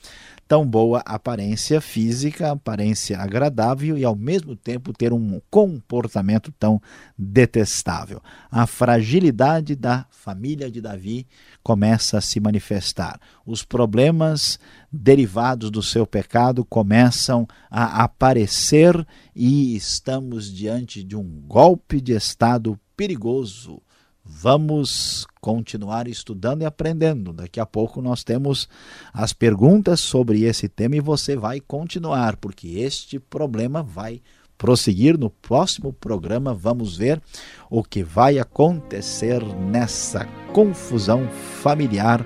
tão 0.47 0.65
boa 0.65 0.99
aparência 1.05 1.81
física, 1.81 2.51
aparência 2.51 3.17
agradável 3.17 3.97
e 3.97 4.03
ao 4.03 4.15
mesmo 4.15 4.55
tempo 4.55 4.93
ter 4.93 5.11
um 5.11 5.41
comportamento 5.49 6.51
tão 6.51 6.79
detestável. 7.17 8.21
A 8.51 8.67
fragilidade 8.67 9.75
da 9.75 10.05
família 10.11 10.69
de 10.69 10.81
Davi 10.81 11.25
começa 11.63 12.19
a 12.19 12.21
se 12.21 12.39
manifestar. 12.39 13.19
Os 13.45 13.63
problemas 13.63 14.59
derivados 14.91 15.71
do 15.71 15.81
seu 15.81 16.05
pecado 16.05 16.63
começam 16.63 17.47
a 17.69 18.03
aparecer 18.03 19.05
e 19.35 19.75
estamos 19.75 20.53
diante 20.53 21.03
de 21.03 21.15
um 21.15 21.41
golpe 21.47 21.99
de 21.99 22.13
estado 22.13 22.79
perigoso 22.95 23.81
Vamos 24.25 25.27
continuar 25.39 26.07
estudando 26.07 26.63
e 26.63 26.65
aprendendo. 26.65 27.31
Daqui 27.31 27.59
a 27.59 27.65
pouco 27.65 28.01
nós 28.01 28.23
temos 28.23 28.67
as 29.13 29.31
perguntas 29.33 29.99
sobre 29.99 30.43
esse 30.43 30.67
tema 30.67 30.95
e 30.95 30.99
você 30.99 31.35
vai 31.35 31.59
continuar, 31.59 32.35
porque 32.37 32.79
este 32.79 33.19
problema 33.19 33.83
vai 33.83 34.21
prosseguir 34.57 35.17
no 35.17 35.29
próximo 35.29 35.93
programa. 35.93 36.55
Vamos 36.55 36.97
ver 36.97 37.21
o 37.69 37.83
que 37.83 38.03
vai 38.03 38.39
acontecer 38.39 39.43
nessa 39.43 40.25
confusão 40.51 41.27
familiar 41.61 42.25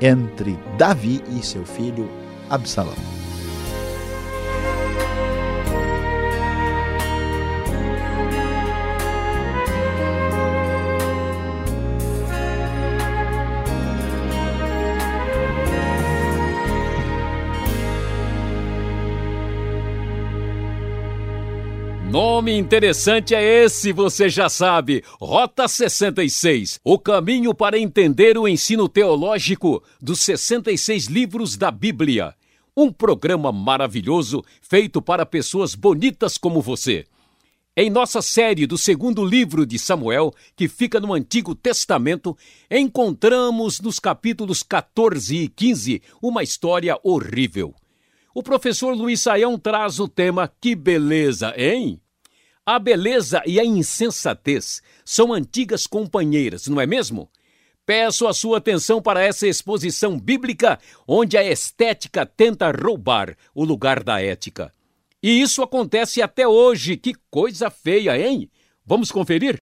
entre 0.00 0.56
Davi 0.78 1.22
e 1.36 1.44
seu 1.44 1.64
filho 1.66 2.08
Absalão. 2.48 3.21
Nome 22.24 22.56
interessante 22.56 23.34
é 23.34 23.64
esse, 23.64 23.92
você 23.92 24.28
já 24.28 24.48
sabe. 24.48 25.02
Rota 25.20 25.66
66 25.66 26.78
o 26.84 26.96
caminho 26.96 27.52
para 27.52 27.76
entender 27.76 28.38
o 28.38 28.46
ensino 28.46 28.88
teológico 28.88 29.82
dos 30.00 30.20
66 30.20 31.06
livros 31.06 31.56
da 31.56 31.68
Bíblia. 31.72 32.32
Um 32.76 32.92
programa 32.92 33.50
maravilhoso 33.50 34.44
feito 34.60 35.02
para 35.02 35.26
pessoas 35.26 35.74
bonitas 35.74 36.38
como 36.38 36.62
você. 36.62 37.06
Em 37.76 37.90
nossa 37.90 38.22
série 38.22 38.68
do 38.68 38.78
segundo 38.78 39.24
livro 39.24 39.66
de 39.66 39.76
Samuel, 39.76 40.32
que 40.54 40.68
fica 40.68 41.00
no 41.00 41.12
Antigo 41.12 41.56
Testamento, 41.56 42.38
encontramos 42.70 43.80
nos 43.80 43.98
capítulos 43.98 44.62
14 44.62 45.36
e 45.36 45.48
15 45.48 46.00
uma 46.22 46.44
história 46.44 46.96
horrível. 47.02 47.74
O 48.32 48.44
professor 48.44 48.94
Luiz 48.94 49.20
Saião 49.20 49.58
traz 49.58 49.98
o 49.98 50.06
tema 50.06 50.48
Que 50.60 50.76
beleza, 50.76 51.52
hein? 51.56 52.00
A 52.64 52.78
beleza 52.78 53.42
e 53.44 53.58
a 53.58 53.64
insensatez 53.64 54.80
são 55.04 55.32
antigas 55.32 55.84
companheiras, 55.84 56.68
não 56.68 56.80
é 56.80 56.86
mesmo? 56.86 57.28
Peço 57.84 58.28
a 58.28 58.32
sua 58.32 58.58
atenção 58.58 59.02
para 59.02 59.20
essa 59.20 59.48
exposição 59.48 60.16
bíblica 60.16 60.78
onde 61.06 61.36
a 61.36 61.42
estética 61.42 62.24
tenta 62.24 62.70
roubar 62.70 63.36
o 63.52 63.64
lugar 63.64 64.04
da 64.04 64.22
ética. 64.22 64.72
E 65.20 65.42
isso 65.42 65.60
acontece 65.60 66.22
até 66.22 66.46
hoje. 66.46 66.96
Que 66.96 67.14
coisa 67.28 67.68
feia, 67.68 68.16
hein? 68.16 68.48
Vamos 68.86 69.10
conferir? 69.10 69.61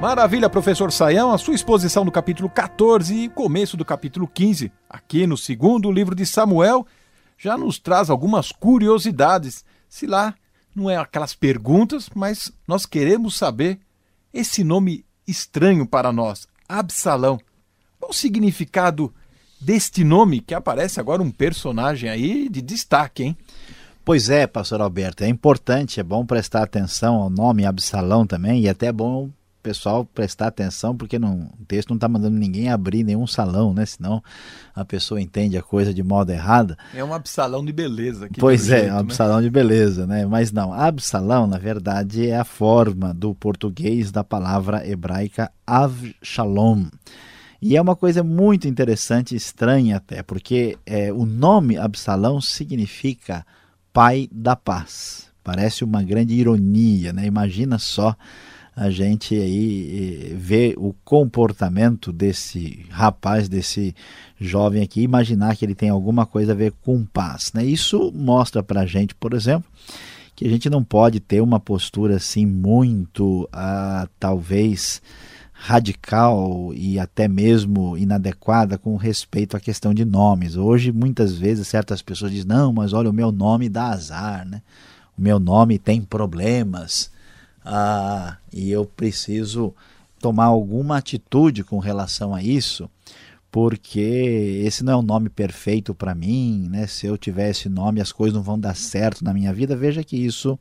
Maravilha, 0.00 0.50
professor 0.50 0.92
Saião, 0.92 1.32
a 1.32 1.38
sua 1.38 1.54
exposição 1.54 2.04
do 2.04 2.12
capítulo 2.12 2.50
14 2.50 3.14
e 3.14 3.28
começo 3.30 3.78
do 3.78 3.84
capítulo 3.84 4.28
15, 4.28 4.70
aqui 4.90 5.26
no 5.26 5.38
segundo 5.38 5.90
livro 5.90 6.14
de 6.14 6.26
Samuel, 6.26 6.86
já 7.38 7.56
nos 7.56 7.78
traz 7.78 8.10
algumas 8.10 8.52
curiosidades. 8.52 9.64
Se 9.88 10.06
lá 10.06 10.34
não 10.74 10.90
é 10.90 10.98
aquelas 10.98 11.34
perguntas, 11.34 12.10
mas 12.14 12.52
nós 12.68 12.84
queremos 12.84 13.36
saber 13.36 13.80
esse 14.34 14.62
nome 14.62 15.06
estranho 15.26 15.86
para 15.86 16.12
nós, 16.12 16.46
Absalão. 16.68 17.40
Qual 17.98 18.10
o 18.10 18.14
significado 18.14 19.12
deste 19.58 20.04
nome 20.04 20.40
que 20.40 20.54
aparece 20.54 21.00
agora 21.00 21.22
um 21.22 21.30
personagem 21.30 22.10
aí 22.10 22.50
de 22.50 22.60
destaque, 22.60 23.22
hein? 23.24 23.36
Pois 24.04 24.28
é, 24.28 24.46
pastor 24.46 24.82
Alberto, 24.82 25.24
é 25.24 25.28
importante, 25.28 25.98
é 26.00 26.02
bom 26.02 26.24
prestar 26.24 26.62
atenção 26.62 27.16
ao 27.16 27.30
nome 27.30 27.64
Absalão 27.64 28.26
também, 28.26 28.60
e 28.60 28.68
até 28.68 28.88
é 28.88 28.92
bom 28.92 29.30
pessoal 29.66 30.04
prestar 30.04 30.46
atenção, 30.46 30.96
porque 30.96 31.18
não, 31.18 31.50
o 31.60 31.64
texto 31.66 31.88
não 31.88 31.96
está 31.96 32.08
mandando 32.08 32.38
ninguém 32.38 32.70
abrir 32.70 33.02
nenhum 33.02 33.26
salão, 33.26 33.74
né? 33.74 33.84
Senão 33.84 34.22
a 34.72 34.84
pessoa 34.84 35.20
entende 35.20 35.58
a 35.58 35.62
coisa 35.62 35.92
de 35.92 36.04
modo 36.04 36.30
errado. 36.30 36.76
É 36.94 37.02
um 37.02 37.12
absalão 37.12 37.64
de 37.64 37.72
beleza. 37.72 38.28
Pois 38.38 38.70
é, 38.70 38.82
jeito, 38.82 38.94
um 38.94 38.98
absalão 38.98 39.38
né? 39.38 39.42
de 39.42 39.50
beleza, 39.50 40.06
né? 40.06 40.24
Mas 40.24 40.52
não, 40.52 40.72
absalão, 40.72 41.48
na 41.48 41.58
verdade, 41.58 42.28
é 42.28 42.38
a 42.38 42.44
forma 42.44 43.12
do 43.12 43.34
português 43.34 44.12
da 44.12 44.22
palavra 44.22 44.88
hebraica 44.88 45.50
avshalom. 45.66 46.84
E 47.60 47.76
é 47.76 47.82
uma 47.82 47.96
coisa 47.96 48.22
muito 48.22 48.68
interessante, 48.68 49.34
estranha 49.34 49.96
até, 49.96 50.22
porque 50.22 50.78
é, 50.86 51.12
o 51.12 51.26
nome 51.26 51.76
Absalão 51.76 52.40
significa 52.40 53.44
pai 53.92 54.28
da 54.30 54.54
paz. 54.54 55.26
Parece 55.42 55.82
uma 55.82 56.02
grande 56.02 56.34
ironia, 56.34 57.12
né? 57.12 57.26
Imagina 57.26 57.78
só 57.78 58.14
a 58.76 58.90
gente 58.90 59.34
aí 59.34 60.36
ver 60.38 60.74
o 60.76 60.94
comportamento 61.02 62.12
desse 62.12 62.84
rapaz, 62.90 63.48
desse 63.48 63.94
jovem 64.38 64.82
aqui, 64.82 65.00
imaginar 65.00 65.56
que 65.56 65.64
ele 65.64 65.74
tem 65.74 65.88
alguma 65.88 66.26
coisa 66.26 66.52
a 66.52 66.54
ver 66.54 66.74
com 66.84 67.02
paz. 67.02 67.52
Né? 67.54 67.64
Isso 67.64 68.12
mostra 68.14 68.62
para 68.62 68.82
a 68.82 68.86
gente, 68.86 69.14
por 69.14 69.32
exemplo, 69.32 69.64
que 70.34 70.44
a 70.46 70.50
gente 70.50 70.68
não 70.68 70.84
pode 70.84 71.20
ter 71.20 71.40
uma 71.40 71.58
postura 71.58 72.16
assim 72.16 72.44
muito, 72.44 73.48
ah, 73.50 74.06
talvez, 74.20 75.00
radical 75.54 76.70
e 76.74 76.98
até 76.98 77.26
mesmo 77.26 77.96
inadequada 77.96 78.76
com 78.76 78.94
respeito 78.96 79.56
à 79.56 79.60
questão 79.60 79.94
de 79.94 80.04
nomes. 80.04 80.54
Hoje, 80.54 80.92
muitas 80.92 81.32
vezes, 81.32 81.66
certas 81.66 82.02
pessoas 82.02 82.30
dizem: 82.30 82.46
não, 82.46 82.74
mas 82.74 82.92
olha, 82.92 83.08
o 83.08 83.14
meu 83.14 83.32
nome 83.32 83.70
dá 83.70 83.86
azar, 83.86 84.46
né? 84.46 84.60
o 85.16 85.22
meu 85.22 85.38
nome 85.38 85.78
tem 85.78 86.02
problemas 86.02 87.10
ah, 87.68 88.38
e 88.52 88.70
eu 88.70 88.86
preciso 88.86 89.74
tomar 90.20 90.44
alguma 90.44 90.98
atitude 90.98 91.64
com 91.64 91.80
relação 91.80 92.32
a 92.32 92.40
isso, 92.40 92.88
porque 93.50 94.60
esse 94.64 94.84
não 94.84 94.92
é 94.92 94.96
o 94.96 95.02
nome 95.02 95.28
perfeito 95.28 95.94
para 95.94 96.14
mim, 96.14 96.68
né? 96.70 96.86
Se 96.86 97.06
eu 97.06 97.18
tiver 97.18 97.50
esse 97.50 97.68
nome, 97.68 98.00
as 98.00 98.12
coisas 98.12 98.34
não 98.34 98.42
vão 98.42 98.58
dar 98.58 98.76
certo 98.76 99.24
na 99.24 99.34
minha 99.34 99.52
vida. 99.52 99.74
Veja 99.74 100.04
que 100.04 100.16
isso 100.16 100.58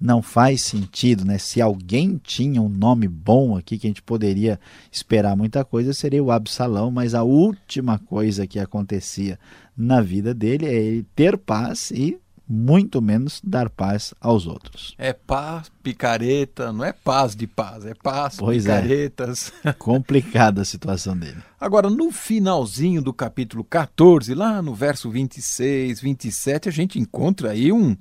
não 0.00 0.22
faz 0.22 0.62
sentido, 0.62 1.24
né? 1.24 1.38
Se 1.38 1.60
alguém 1.60 2.18
tinha 2.22 2.60
um 2.60 2.68
nome 2.68 3.06
bom 3.06 3.56
aqui 3.56 3.78
que 3.78 3.86
a 3.86 3.90
gente 3.90 4.02
poderia 4.02 4.58
esperar 4.90 5.36
muita 5.36 5.64
coisa, 5.64 5.92
seria 5.92 6.24
o 6.24 6.32
Absalão, 6.32 6.90
mas 6.90 7.14
a 7.14 7.22
última 7.22 7.98
coisa 7.98 8.46
que 8.46 8.58
acontecia 8.58 9.38
na 9.76 10.00
vida 10.00 10.34
dele 10.34 10.66
é 10.66 10.74
ele 10.74 11.06
ter 11.14 11.36
paz 11.38 11.90
e 11.90 12.18
muito 12.52 13.00
menos 13.00 13.40
dar 13.44 13.70
paz 13.70 14.12
aos 14.20 14.44
outros. 14.44 14.92
É 14.98 15.12
paz, 15.12 15.70
picareta, 15.84 16.72
não 16.72 16.84
é 16.84 16.92
paz 16.92 17.36
de 17.36 17.46
paz, 17.46 17.86
é 17.86 17.94
paz, 17.94 18.38
pois 18.38 18.66
é. 18.66 18.82
picaretas. 18.82 19.52
É. 19.64 19.72
Complicada 19.78 20.62
a 20.62 20.64
situação 20.64 21.16
dele. 21.16 21.38
Agora, 21.60 21.88
no 21.88 22.10
finalzinho 22.10 23.00
do 23.00 23.14
capítulo 23.14 23.62
14, 23.62 24.34
lá 24.34 24.60
no 24.60 24.74
verso 24.74 25.08
26, 25.08 26.00
27, 26.00 26.68
a 26.68 26.72
gente 26.72 26.98
encontra 26.98 27.50
aí 27.50 27.70
um, 27.70 27.96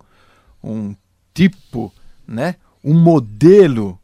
um 0.63 0.95
tipo, 1.31 1.93
né? 2.27 2.55
Um 2.83 2.99
modelo 2.99 3.99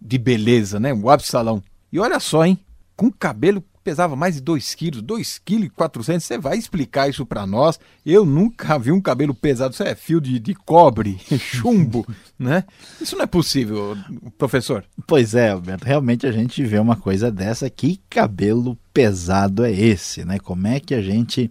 de 0.00 0.18
beleza, 0.18 0.80
né? 0.80 0.92
O 0.92 1.08
Absalão. 1.08 1.62
E 1.92 2.00
olha 2.00 2.18
só, 2.18 2.44
hein? 2.44 2.58
Com 2.96 3.12
cabelo 3.12 3.62
pesava 3.84 4.16
mais 4.16 4.36
de 4.36 4.40
2 4.40 4.74
quilos, 4.74 5.02
2 5.02 5.38
quilos 5.44 5.66
e 5.66 5.70
400, 5.70 6.24
você 6.24 6.38
vai 6.38 6.56
explicar 6.56 7.08
isso 7.08 7.26
para 7.26 7.46
nós? 7.46 7.78
Eu 8.04 8.24
nunca 8.24 8.78
vi 8.78 8.90
um 8.90 9.00
cabelo 9.00 9.34
pesado, 9.34 9.74
isso 9.74 9.82
é 9.82 9.94
fio 9.94 10.20
de, 10.20 10.38
de 10.38 10.54
cobre, 10.54 11.20
chumbo, 11.38 12.06
né? 12.38 12.64
Isso 13.00 13.14
não 13.14 13.24
é 13.24 13.26
possível, 13.26 13.96
professor. 14.38 14.84
Pois 15.06 15.34
é, 15.34 15.50
Alberto, 15.50 15.84
realmente 15.84 16.26
a 16.26 16.32
gente 16.32 16.64
vê 16.64 16.78
uma 16.78 16.96
coisa 16.96 17.30
dessa, 17.30 17.68
que 17.68 18.00
cabelo 18.08 18.78
pesado 18.92 19.64
é 19.64 19.72
esse, 19.72 20.24
né? 20.24 20.38
Como 20.38 20.66
é 20.66 20.80
que 20.80 20.94
a 20.94 21.02
gente 21.02 21.50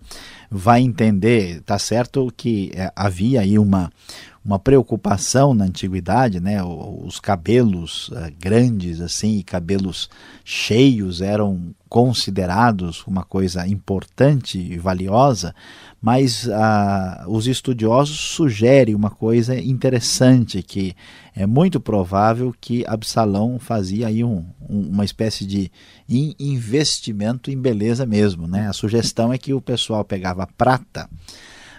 vai 0.49 0.81
entender? 0.81 1.61
Tá 1.61 1.77
certo 1.77 2.33
que 2.35 2.71
é, 2.73 2.91
havia 2.95 3.41
aí 3.41 3.59
uma 3.59 3.91
uma 4.45 4.59
preocupação 4.59 5.53
na 5.53 5.65
antiguidade, 5.65 6.39
né? 6.39 6.61
Os 6.63 7.19
cabelos 7.19 8.09
uh, 8.09 8.31
grandes 8.37 8.99
assim 8.99 9.37
e 9.37 9.43
cabelos 9.43 10.09
cheios 10.43 11.21
eram 11.21 11.73
considerados 11.87 13.05
uma 13.07 13.23
coisa 13.23 13.65
importante 13.67 14.57
e 14.57 14.77
valiosa, 14.77 15.55
mas 16.01 16.45
uh, 16.45 17.29
os 17.29 17.47
estudiosos 17.47 18.19
sugerem 18.19 18.95
uma 18.95 19.11
coisa 19.11 19.57
interessante 19.57 20.61
que 20.61 20.93
é 21.35 21.45
muito 21.45 21.79
provável 21.79 22.53
que 22.59 22.83
Absalão 22.85 23.57
fazia 23.59 24.07
aí 24.07 24.23
um, 24.23 24.43
um, 24.67 24.89
uma 24.89 25.05
espécie 25.05 25.45
de 25.45 25.71
investimento 26.09 27.49
em 27.49 27.57
beleza 27.57 28.05
mesmo, 28.05 28.45
né? 28.45 28.67
A 28.67 28.73
sugestão 28.73 29.31
é 29.31 29.37
que 29.37 29.53
o 29.53 29.61
pessoal 29.61 30.03
pegava 30.03 30.45
prata 30.57 31.07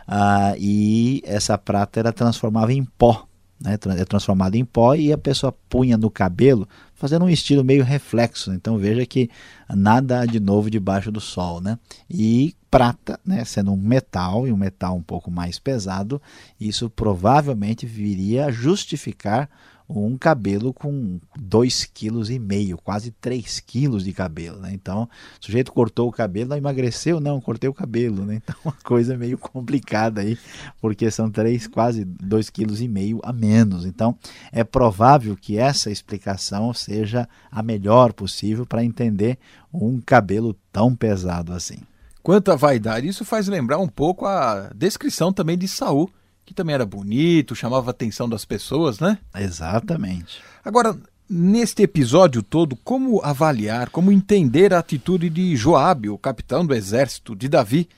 ah, 0.06 0.54
e 0.58 1.22
essa 1.24 1.56
prata 1.56 2.00
era 2.00 2.12
transformada 2.12 2.72
em 2.72 2.84
pó, 2.84 3.26
né, 3.60 3.78
é 3.96 4.04
transformada 4.04 4.56
em 4.56 4.64
pó 4.64 4.94
e 4.94 5.12
a 5.12 5.18
pessoa 5.18 5.54
punha 5.68 5.96
no 5.96 6.10
cabelo, 6.10 6.68
fazendo 6.94 7.24
um 7.24 7.30
estilo 7.30 7.64
meio 7.64 7.84
reflexo. 7.84 8.52
Então 8.52 8.76
veja 8.78 9.04
que 9.06 9.30
nada 9.68 10.26
de 10.26 10.38
novo 10.38 10.70
debaixo 10.70 11.10
do 11.10 11.20
sol, 11.20 11.60
né? 11.60 11.78
E 12.10 12.54
prata, 12.70 13.18
né, 13.24 13.44
sendo 13.44 13.72
um 13.72 13.76
metal 13.76 14.46
e 14.46 14.52
um 14.52 14.56
metal 14.56 14.96
um 14.96 15.02
pouco 15.02 15.30
mais 15.30 15.58
pesado, 15.58 16.20
isso 16.60 16.90
provavelmente 16.90 17.86
viria 17.86 18.46
a 18.46 18.50
justificar 18.50 19.48
um 19.88 20.16
cabelo 20.16 20.72
com 20.72 21.20
2,5 21.38 21.88
kg, 21.92 22.82
quase 22.82 23.10
3 23.10 23.60
kg 23.60 23.98
de 23.98 24.12
cabelo. 24.12 24.58
Né? 24.58 24.70
Então, 24.72 25.08
o 25.40 25.44
sujeito 25.44 25.72
cortou 25.72 26.08
o 26.08 26.12
cabelo, 26.12 26.50
não 26.50 26.56
emagreceu? 26.56 27.20
Não, 27.20 27.40
cortei 27.40 27.68
o 27.68 27.74
cabelo. 27.74 28.24
Né? 28.24 28.36
Então, 28.36 28.56
uma 28.64 28.76
coisa 28.82 29.16
meio 29.16 29.36
complicada 29.36 30.22
aí, 30.22 30.38
porque 30.80 31.10
são 31.10 31.30
3, 31.30 31.66
quase 31.66 32.04
2,5 32.04 32.52
kg 32.52 33.20
a 33.22 33.32
menos. 33.32 33.84
Então, 33.84 34.16
é 34.50 34.64
provável 34.64 35.36
que 35.36 35.58
essa 35.58 35.90
explicação 35.90 36.72
seja 36.72 37.28
a 37.50 37.62
melhor 37.62 38.12
possível 38.12 38.64
para 38.66 38.84
entender 38.84 39.38
um 39.72 40.00
cabelo 40.00 40.56
tão 40.72 40.94
pesado 40.94 41.52
assim. 41.52 41.78
Quanta 42.22 42.56
vaidade, 42.56 43.06
isso 43.06 43.22
faz 43.22 43.48
lembrar 43.48 43.78
um 43.78 43.88
pouco 43.88 44.24
a 44.24 44.70
descrição 44.74 45.30
também 45.30 45.58
de 45.58 45.68
Saul 45.68 46.10
que 46.44 46.54
também 46.54 46.74
era 46.74 46.86
bonito, 46.86 47.54
chamava 47.54 47.90
a 47.90 47.92
atenção 47.92 48.28
das 48.28 48.44
pessoas, 48.44 48.98
né? 49.00 49.18
Exatamente. 49.34 50.42
Agora, 50.64 50.96
neste 51.28 51.82
episódio 51.82 52.42
todo, 52.42 52.76
como 52.76 53.20
avaliar, 53.22 53.90
como 53.90 54.12
entender 54.12 54.72
a 54.74 54.78
atitude 54.78 55.30
de 55.30 55.56
Joabe, 55.56 56.08
o 56.08 56.18
capitão 56.18 56.64
do 56.66 56.74
exército 56.74 57.34
de 57.34 57.48
Davi? 57.48 57.88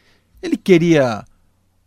Ele 0.40 0.56
queria 0.56 1.24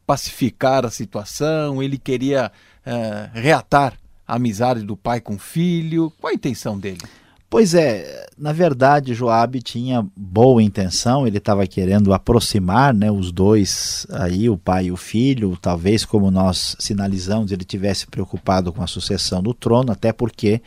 pacificar 0.05 0.85
a 0.85 0.89
situação, 0.89 1.81
ele 1.81 1.97
queria 1.97 2.51
uh, 2.85 3.29
reatar 3.33 3.93
a 4.27 4.35
amizade 4.35 4.81
do 4.83 4.97
pai 4.97 5.21
com 5.21 5.35
o 5.35 5.39
filho. 5.39 6.11
Qual 6.19 6.31
a 6.31 6.33
intenção 6.33 6.77
dele? 6.77 7.01
Pois 7.49 7.73
é, 7.73 8.27
na 8.37 8.53
verdade 8.53 9.15
Joabe 9.15 9.59
tinha 9.59 10.05
boa 10.15 10.61
intenção, 10.61 11.25
ele 11.25 11.39
estava 11.39 11.65
querendo 11.65 12.13
aproximar 12.13 12.93
né, 12.93 13.11
os 13.11 13.31
dois 13.31 14.05
aí, 14.11 14.47
o 14.47 14.55
pai 14.55 14.85
e 14.85 14.91
o 14.91 14.97
filho, 14.97 15.57
talvez 15.59 16.05
como 16.05 16.29
nós 16.29 16.75
sinalizamos, 16.77 17.51
ele 17.51 17.63
tivesse 17.63 18.05
preocupado 18.05 18.71
com 18.71 18.83
a 18.83 18.87
sucessão 18.87 19.41
do 19.41 19.51
trono, 19.51 19.91
até 19.91 20.13
porque 20.13 20.61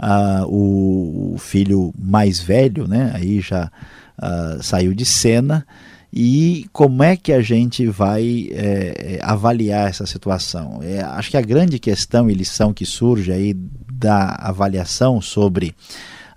uh, 0.00 0.44
o, 0.48 1.34
o, 1.34 1.38
filho 1.38 1.94
mais 1.96 2.40
velho 2.40 2.88
né, 2.88 3.12
aí 3.14 3.40
já 3.40 3.70
uh, 4.18 4.60
saiu 4.60 4.92
de 4.94 5.04
cena, 5.04 5.64
e 6.12 6.66
como 6.72 7.02
é 7.02 7.16
que 7.16 7.32
a 7.32 7.42
gente 7.42 7.86
vai 7.86 8.48
é, 8.52 9.18
avaliar 9.22 9.90
essa 9.90 10.06
situação? 10.06 10.80
É, 10.82 11.02
acho 11.02 11.30
que 11.30 11.36
a 11.36 11.42
grande 11.42 11.78
questão 11.78 12.30
e 12.30 12.34
lição 12.34 12.72
que 12.72 12.86
surge 12.86 13.30
aí 13.30 13.52
da 13.92 14.34
avaliação 14.38 15.20
sobre 15.20 15.74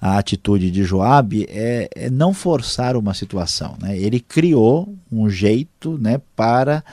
a 0.02 0.18
atitude 0.18 0.72
de 0.72 0.84
Joabe 0.84 1.46
é, 1.50 1.90
é 1.96 2.10
não 2.10 2.34
forçar 2.34 2.96
uma 2.96 3.14
situação. 3.14 3.76
Né? 3.82 3.98
Ele 3.98 4.20
criou 4.20 4.96
um 5.12 5.30
jeito 5.30 5.98
né, 5.98 6.22
para 6.36 6.84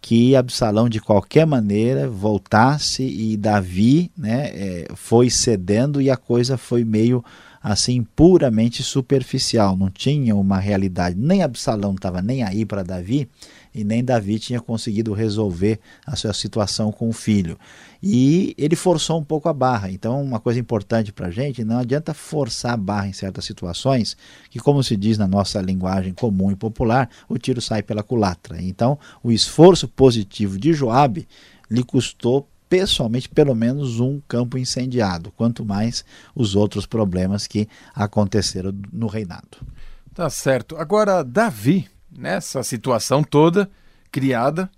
que 0.00 0.34
Absalão 0.34 0.88
de 0.88 1.00
qualquer 1.00 1.46
maneira 1.46 2.08
voltasse 2.08 3.02
e 3.02 3.36
Davi 3.36 4.10
né, 4.16 4.48
é, 4.52 4.88
foi 4.94 5.30
cedendo 5.30 6.00
e 6.00 6.10
a 6.10 6.16
coisa 6.16 6.56
foi 6.56 6.84
meio 6.84 7.24
assim 7.62 8.02
puramente 8.16 8.82
superficial, 8.82 9.76
não 9.76 9.90
tinha 9.90 10.34
uma 10.34 10.58
realidade. 10.58 11.16
Nem 11.18 11.42
Absalão 11.42 11.94
estava 11.94 12.22
nem 12.22 12.42
aí 12.42 12.64
para 12.64 12.82
Davi 12.82 13.28
e 13.74 13.84
nem 13.84 14.04
Davi 14.04 14.38
tinha 14.38 14.60
conseguido 14.60 15.12
resolver 15.12 15.78
a 16.06 16.16
sua 16.16 16.32
situação 16.32 16.90
com 16.90 17.08
o 17.08 17.12
filho. 17.12 17.58
E 18.02 18.54
ele 18.56 18.76
forçou 18.76 19.18
um 19.18 19.24
pouco 19.24 19.48
a 19.48 19.52
barra. 19.52 19.90
Então, 19.90 20.22
uma 20.22 20.40
coisa 20.40 20.58
importante 20.58 21.12
para 21.12 21.28
a 21.28 21.30
gente, 21.30 21.64
não 21.64 21.78
adianta 21.78 22.14
forçar 22.14 22.72
a 22.72 22.76
barra 22.76 23.08
em 23.08 23.12
certas 23.12 23.44
situações, 23.44 24.16
que 24.50 24.58
como 24.58 24.82
se 24.82 24.96
diz 24.96 25.18
na 25.18 25.26
nossa 25.26 25.60
linguagem 25.60 26.12
comum 26.12 26.50
e 26.50 26.56
popular, 26.56 27.08
o 27.28 27.38
tiro 27.38 27.60
sai 27.60 27.82
pela 27.82 28.02
culatra. 28.02 28.60
Então, 28.62 28.98
o 29.22 29.32
esforço 29.32 29.88
positivo 29.88 30.58
de 30.58 30.72
Joabe 30.72 31.26
lhe 31.70 31.82
custou 31.82 32.48
pessoalmente 32.68 33.28
pelo 33.28 33.54
menos 33.54 34.00
um 34.00 34.20
campo 34.26 34.58
incendiado, 34.58 35.32
quanto 35.32 35.64
mais 35.64 36.04
os 36.34 36.54
outros 36.54 36.86
problemas 36.86 37.46
que 37.46 37.68
aconteceram 37.94 38.72
no 38.92 39.06
reinado. 39.06 39.58
Tá 40.14 40.28
certo. 40.28 40.76
Agora, 40.76 41.22
Davi, 41.22 41.88
nessa 42.10 42.62
situação 42.62 43.22
toda 43.22 43.70
criada, 44.10 44.70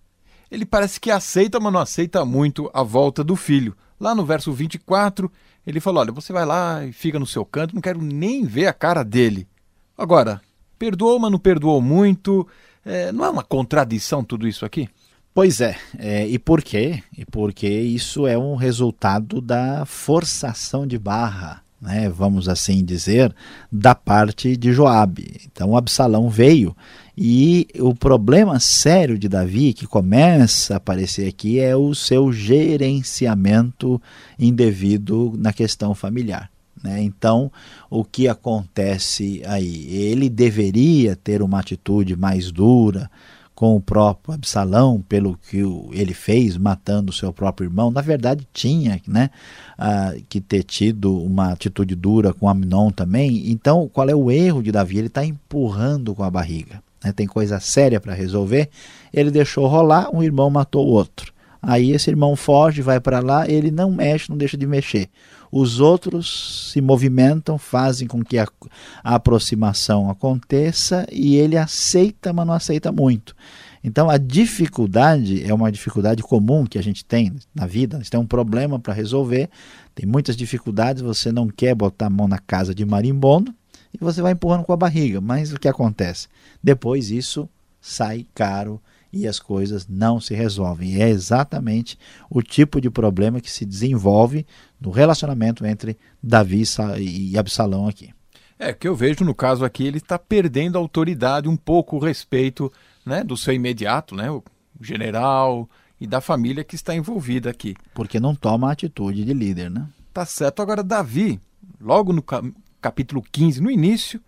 ele 0.50 0.66
parece 0.66 1.00
que 1.00 1.10
aceita, 1.10 1.58
mas 1.58 1.72
não 1.72 1.80
aceita 1.80 2.24
muito 2.24 2.70
a 2.74 2.82
volta 2.82 3.24
do 3.24 3.36
filho. 3.36 3.76
Lá 3.98 4.14
no 4.14 4.24
verso 4.24 4.52
24, 4.52 5.30
ele 5.66 5.80
falou: 5.80 6.00
Olha, 6.00 6.12
você 6.12 6.32
vai 6.32 6.44
lá 6.44 6.84
e 6.84 6.92
fica 6.92 7.18
no 7.18 7.26
seu 7.26 7.44
canto, 7.44 7.74
não 7.74 7.82
quero 7.82 8.00
nem 8.02 8.44
ver 8.44 8.66
a 8.66 8.72
cara 8.72 9.02
dele. 9.02 9.46
Agora, 9.96 10.40
Perdoou, 10.80 11.18
mas 11.18 11.30
não 11.30 11.38
perdoou 11.38 11.82
muito. 11.82 12.48
É, 12.82 13.12
não 13.12 13.22
é 13.26 13.28
uma 13.28 13.42
contradição 13.42 14.24
tudo 14.24 14.48
isso 14.48 14.64
aqui? 14.64 14.88
Pois 15.40 15.58
é, 15.62 15.74
é, 15.98 16.28
e 16.28 16.38
por 16.38 16.60
quê? 16.60 17.02
E 17.16 17.24
porque 17.24 17.66
isso 17.66 18.26
é 18.26 18.36
um 18.36 18.56
resultado 18.56 19.40
da 19.40 19.86
forçação 19.86 20.86
de 20.86 20.98
barra, 20.98 21.62
né, 21.80 22.10
vamos 22.10 22.46
assim 22.46 22.84
dizer, 22.84 23.34
da 23.72 23.94
parte 23.94 24.54
de 24.54 24.70
Joabe. 24.70 25.40
Então 25.50 25.74
Absalão 25.74 26.28
veio 26.28 26.76
e 27.16 27.66
o 27.78 27.94
problema 27.94 28.60
sério 28.60 29.18
de 29.18 29.30
Davi 29.30 29.72
que 29.72 29.86
começa 29.86 30.74
a 30.74 30.76
aparecer 30.76 31.26
aqui 31.26 31.58
é 31.58 31.74
o 31.74 31.94
seu 31.94 32.30
gerenciamento 32.30 33.98
indevido 34.38 35.32
na 35.38 35.54
questão 35.54 35.94
familiar. 35.94 36.50
Né? 36.84 37.02
Então, 37.02 37.50
o 37.88 38.04
que 38.04 38.28
acontece 38.28 39.40
aí? 39.46 39.86
Ele 39.88 40.28
deveria 40.28 41.16
ter 41.16 41.40
uma 41.40 41.60
atitude 41.60 42.14
mais 42.14 42.52
dura, 42.52 43.10
com 43.60 43.76
o 43.76 43.80
próprio 43.80 44.36
Absalão, 44.36 45.04
pelo 45.06 45.36
que 45.36 45.58
ele 45.92 46.14
fez, 46.14 46.56
matando 46.56 47.10
o 47.10 47.14
seu 47.14 47.30
próprio 47.30 47.66
irmão, 47.66 47.90
na 47.90 48.00
verdade 48.00 48.48
tinha 48.54 48.98
né, 49.06 49.28
que 50.30 50.40
ter 50.40 50.62
tido 50.62 51.14
uma 51.22 51.52
atitude 51.52 51.94
dura 51.94 52.32
com 52.32 52.48
Amnon 52.48 52.90
também. 52.90 53.50
Então, 53.50 53.86
qual 53.92 54.08
é 54.08 54.14
o 54.14 54.30
erro 54.30 54.62
de 54.62 54.72
Davi? 54.72 54.96
Ele 54.96 55.08
está 55.08 55.26
empurrando 55.26 56.14
com 56.14 56.22
a 56.22 56.30
barriga. 56.30 56.82
Né, 57.04 57.12
tem 57.12 57.26
coisa 57.26 57.60
séria 57.60 58.00
para 58.00 58.14
resolver. 58.14 58.70
Ele 59.12 59.30
deixou 59.30 59.66
rolar, 59.66 60.08
um 60.10 60.22
irmão 60.22 60.48
matou 60.48 60.86
o 60.86 60.92
outro. 60.92 61.30
Aí 61.62 61.92
esse 61.92 62.08
irmão 62.08 62.34
foge, 62.36 62.80
vai 62.80 63.00
para 63.00 63.20
lá, 63.20 63.48
ele 63.48 63.70
não 63.70 63.90
mexe, 63.90 64.30
não 64.30 64.36
deixa 64.36 64.56
de 64.56 64.66
mexer. 64.66 65.10
Os 65.52 65.80
outros 65.80 66.70
se 66.72 66.80
movimentam, 66.80 67.58
fazem 67.58 68.06
com 68.06 68.22
que 68.24 68.38
a, 68.38 68.46
a 69.02 69.16
aproximação 69.16 70.08
aconteça 70.08 71.06
e 71.10 71.36
ele 71.36 71.56
aceita, 71.56 72.32
mas 72.32 72.46
não 72.46 72.54
aceita 72.54 72.92
muito. 72.92 73.34
Então 73.82 74.08
a 74.08 74.16
dificuldade 74.16 75.42
é 75.44 75.52
uma 75.52 75.72
dificuldade 75.72 76.22
comum 76.22 76.64
que 76.64 76.78
a 76.78 76.82
gente 76.82 77.04
tem 77.04 77.34
na 77.54 77.66
vida. 77.66 77.96
Gente 77.96 78.10
tem 78.10 78.20
um 78.20 78.26
problema 78.26 78.78
para 78.78 78.94
resolver, 78.94 79.50
tem 79.94 80.06
muitas 80.06 80.36
dificuldades, 80.36 81.02
você 81.02 81.32
não 81.32 81.48
quer 81.48 81.74
botar 81.74 82.06
a 82.06 82.10
mão 82.10 82.28
na 82.28 82.38
casa 82.38 82.74
de 82.74 82.84
marimbondo 82.84 83.54
e 83.92 83.98
você 83.98 84.22
vai 84.22 84.32
empurrando 84.32 84.64
com 84.64 84.72
a 84.72 84.76
barriga. 84.76 85.20
Mas 85.20 85.52
o 85.52 85.58
que 85.58 85.68
acontece? 85.68 86.28
Depois 86.62 87.10
isso 87.10 87.48
sai 87.80 88.26
caro 88.34 88.80
e 89.12 89.26
as 89.26 89.38
coisas 89.38 89.86
não 89.88 90.20
se 90.20 90.34
resolvem. 90.34 90.92
E 90.92 91.02
é 91.02 91.08
exatamente 91.08 91.98
o 92.28 92.42
tipo 92.42 92.80
de 92.80 92.90
problema 92.90 93.40
que 93.40 93.50
se 93.50 93.64
desenvolve 93.64 94.46
no 94.80 94.90
relacionamento 94.90 95.64
entre 95.66 95.98
Davi 96.22 96.62
e 96.98 97.36
Absalão 97.38 97.88
aqui. 97.88 98.10
É, 98.58 98.72
que 98.72 98.86
eu 98.86 98.94
vejo 98.94 99.24
no 99.24 99.34
caso 99.34 99.64
aqui, 99.64 99.84
ele 99.84 99.98
está 99.98 100.18
perdendo 100.18 100.76
a 100.76 100.80
autoridade, 100.80 101.48
um 101.48 101.56
pouco 101.56 101.96
o 101.96 101.98
respeito 101.98 102.70
né, 103.04 103.24
do 103.24 103.36
seu 103.36 103.54
imediato, 103.54 104.14
né, 104.14 104.30
o 104.30 104.44
general 104.80 105.68
e 105.98 106.06
da 106.06 106.20
família 106.20 106.62
que 106.62 106.74
está 106.74 106.94
envolvida 106.94 107.50
aqui. 107.50 107.74
Porque 107.94 108.20
não 108.20 108.34
toma 108.34 108.68
a 108.68 108.72
atitude 108.72 109.24
de 109.24 109.32
líder, 109.32 109.70
né? 109.70 109.88
Tá 110.12 110.26
certo. 110.26 110.60
Agora, 110.60 110.82
Davi, 110.82 111.40
logo 111.80 112.12
no 112.12 112.22
capítulo 112.80 113.22
15, 113.32 113.62
no 113.62 113.70
início, 113.70 114.20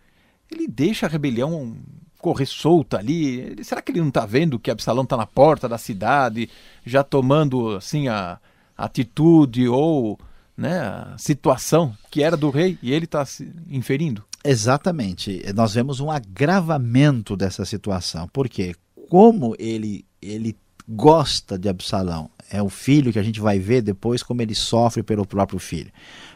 ele 0.51 0.67
deixa 0.67 1.07
a 1.07 1.09
rebelião 1.09 1.77
correr 2.23 2.47
solta 2.47 2.99
ali. 2.99 3.57
Será 3.65 3.83
que 3.83 3.91
ele 3.91 4.01
não 4.01 4.09
está 4.09 4.25
vendo 4.25 4.59
que 4.59 4.71
Absalão 4.71 5.03
está 5.03 5.17
na 5.17 5.27
porta 5.27 5.69
da 5.69 5.77
cidade, 5.77 6.49
já 6.87 7.03
tomando 7.03 7.77
assim 7.77 8.07
a, 8.09 8.39
atitude 8.79 9.69
ou 9.69 10.19
né, 10.57 10.79
a 10.79 11.15
situação 11.19 11.95
que 12.11 12.23
era 12.23 12.37
do 12.37 12.49
rei 12.49 12.79
e 12.81 12.93
ele 12.93 13.05
está 13.05 13.27
se 13.27 13.53
inferindo? 13.69 14.25
Exatamente. 14.45 15.43
Nós 15.55 15.75
vemos 15.75 16.01
um 16.01 16.11
agravamento 16.11 17.37
dessa 17.37 17.65
situação. 17.65 18.29
Porque 18.33 18.75
como 19.11 19.55
ele 19.59 20.05
ele 20.21 20.57
gosta 20.89 21.59
de 21.59 21.69
Absalão, 21.69 22.31
é 22.51 22.63
o 22.63 22.69
filho 22.69 23.13
que 23.13 23.19
a 23.19 23.23
gente 23.23 23.41
vai 23.41 23.59
ver 23.59 23.83
depois 23.83 24.23
como 24.23 24.43
ele 24.43 24.55
sofre 24.55 25.03
pelo 25.03 25.27
próprio 25.27 25.59
filho 25.59 25.93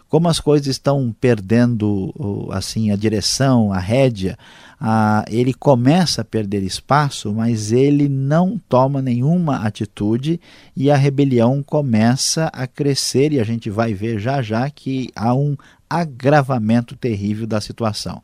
como 0.08 0.28
as 0.28 0.38
coisas 0.38 0.68
estão 0.68 1.14
perdendo 1.20 2.48
assim 2.52 2.90
a 2.90 2.96
direção, 2.96 3.72
a 3.72 3.78
rédea, 3.78 4.38
a, 4.80 5.24
ele 5.28 5.54
começa 5.54 6.20
a 6.20 6.24
perder 6.24 6.62
espaço, 6.62 7.32
mas 7.32 7.72
ele 7.72 8.08
não 8.08 8.60
toma 8.68 9.00
nenhuma 9.00 9.66
atitude 9.66 10.40
e 10.76 10.90
a 10.90 10.96
rebelião 10.96 11.62
começa 11.62 12.46
a 12.52 12.66
crescer 12.66 13.32
e 13.32 13.40
a 13.40 13.44
gente 13.44 13.70
vai 13.70 13.94
ver 13.94 14.18
já 14.18 14.42
já 14.42 14.68
que 14.68 15.10
há 15.16 15.34
um 15.34 15.56
agravamento 15.88 16.94
terrível 16.94 17.46
da 17.46 17.60
situação. 17.60 18.22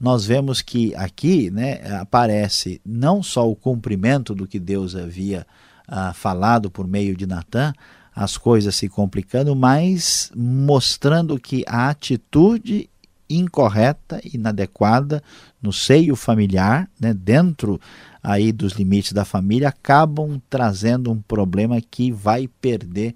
Nós 0.00 0.24
vemos 0.24 0.62
que 0.62 0.94
aqui 0.94 1.50
né, 1.50 1.80
aparece 2.00 2.80
não 2.86 3.22
só 3.22 3.50
o 3.50 3.56
cumprimento 3.56 4.34
do 4.34 4.46
que 4.46 4.60
Deus 4.60 4.94
havia 4.94 5.44
ah, 5.88 6.12
falado 6.12 6.70
por 6.70 6.86
meio 6.86 7.16
de 7.16 7.26
Natã, 7.26 7.72
as 8.14 8.36
coisas 8.36 8.74
se 8.76 8.88
complicando, 8.88 9.54
mas 9.56 10.30
mostrando 10.36 11.38
que 11.38 11.64
a 11.66 11.88
atitude 11.88 12.88
incorreta, 13.28 14.20
inadequada 14.24 15.22
no 15.60 15.72
seio 15.72 16.16
familiar, 16.16 16.88
né, 17.00 17.12
dentro 17.12 17.80
aí 18.22 18.52
dos 18.52 18.72
limites 18.72 19.12
da 19.12 19.24
família, 19.24 19.68
acabam 19.68 20.40
trazendo 20.48 21.10
um 21.10 21.20
problema 21.20 21.80
que 21.80 22.10
vai 22.10 22.48
perder 22.60 23.14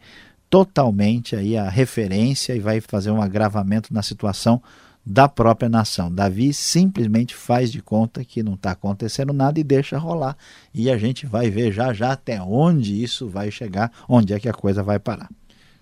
totalmente 0.48 1.34
aí 1.34 1.56
a 1.56 1.68
referência 1.68 2.54
e 2.54 2.60
vai 2.60 2.80
fazer 2.80 3.10
um 3.10 3.22
agravamento 3.22 3.92
na 3.92 4.02
situação 4.02 4.62
da 5.04 5.28
própria 5.28 5.68
nação. 5.68 6.12
Davi 6.12 6.52
simplesmente 6.52 7.34
faz 7.34 7.72
de 7.72 7.82
conta 7.82 8.24
que 8.24 8.42
não 8.42 8.54
está 8.54 8.72
acontecendo 8.72 9.32
nada 9.32 9.58
e 9.58 9.64
deixa 9.64 9.98
rolar. 9.98 10.36
E 10.72 10.90
a 10.90 10.96
gente 10.96 11.26
vai 11.26 11.50
ver 11.50 11.72
já 11.72 11.92
já 11.92 12.12
até 12.12 12.40
onde 12.40 13.02
isso 13.02 13.28
vai 13.28 13.50
chegar, 13.50 13.90
onde 14.08 14.32
é 14.32 14.38
que 14.38 14.48
a 14.48 14.52
coisa 14.52 14.82
vai 14.82 14.98
parar. 14.98 15.28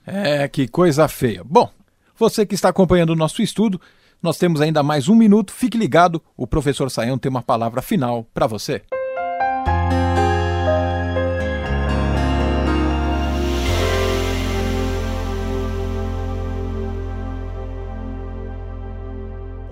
É, 0.06 0.48
que 0.48 0.66
coisa 0.66 1.06
feia. 1.06 1.44
Bom, 1.44 1.70
você 2.18 2.46
que 2.46 2.54
está 2.54 2.70
acompanhando 2.70 3.10
o 3.10 3.16
nosso 3.16 3.42
estudo, 3.42 3.80
nós 4.22 4.36
temos 4.36 4.60
ainda 4.60 4.82
mais 4.82 5.08
um 5.08 5.14
minuto. 5.14 5.52
Fique 5.52 5.78
ligado, 5.78 6.22
o 6.36 6.46
professor 6.46 6.90
Saião 6.90 7.18
tem 7.18 7.30
uma 7.30 7.42
palavra 7.42 7.80
final 7.80 8.24
para 8.34 8.46
você. 8.46 8.82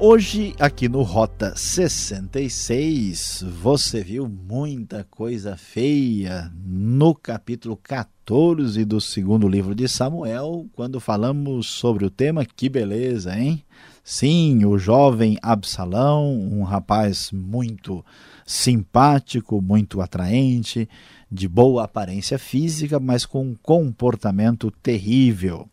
Hoje, 0.00 0.54
aqui 0.60 0.88
no 0.88 1.02
Rota 1.02 1.56
66, 1.56 3.44
você 3.60 4.00
viu 4.00 4.28
muita 4.28 5.02
coisa 5.10 5.56
feia 5.56 6.52
no 6.64 7.16
capítulo 7.16 7.76
14 7.76 8.84
do 8.84 9.00
segundo 9.00 9.48
livro 9.48 9.74
de 9.74 9.88
Samuel, 9.88 10.66
quando 10.72 11.00
falamos 11.00 11.66
sobre 11.66 12.04
o 12.04 12.10
tema 12.10 12.46
Que 12.46 12.68
beleza, 12.68 13.36
hein? 13.36 13.64
Sim, 14.10 14.64
o 14.64 14.78
jovem 14.78 15.36
Absalão, 15.42 16.34
um 16.34 16.62
rapaz 16.62 17.30
muito 17.30 18.02
simpático, 18.46 19.60
muito 19.60 20.00
atraente, 20.00 20.88
de 21.30 21.46
boa 21.46 21.84
aparência 21.84 22.38
física, 22.38 22.98
mas 22.98 23.26
com 23.26 23.48
um 23.48 23.54
comportamento 23.62 24.70
terrível. 24.82 25.68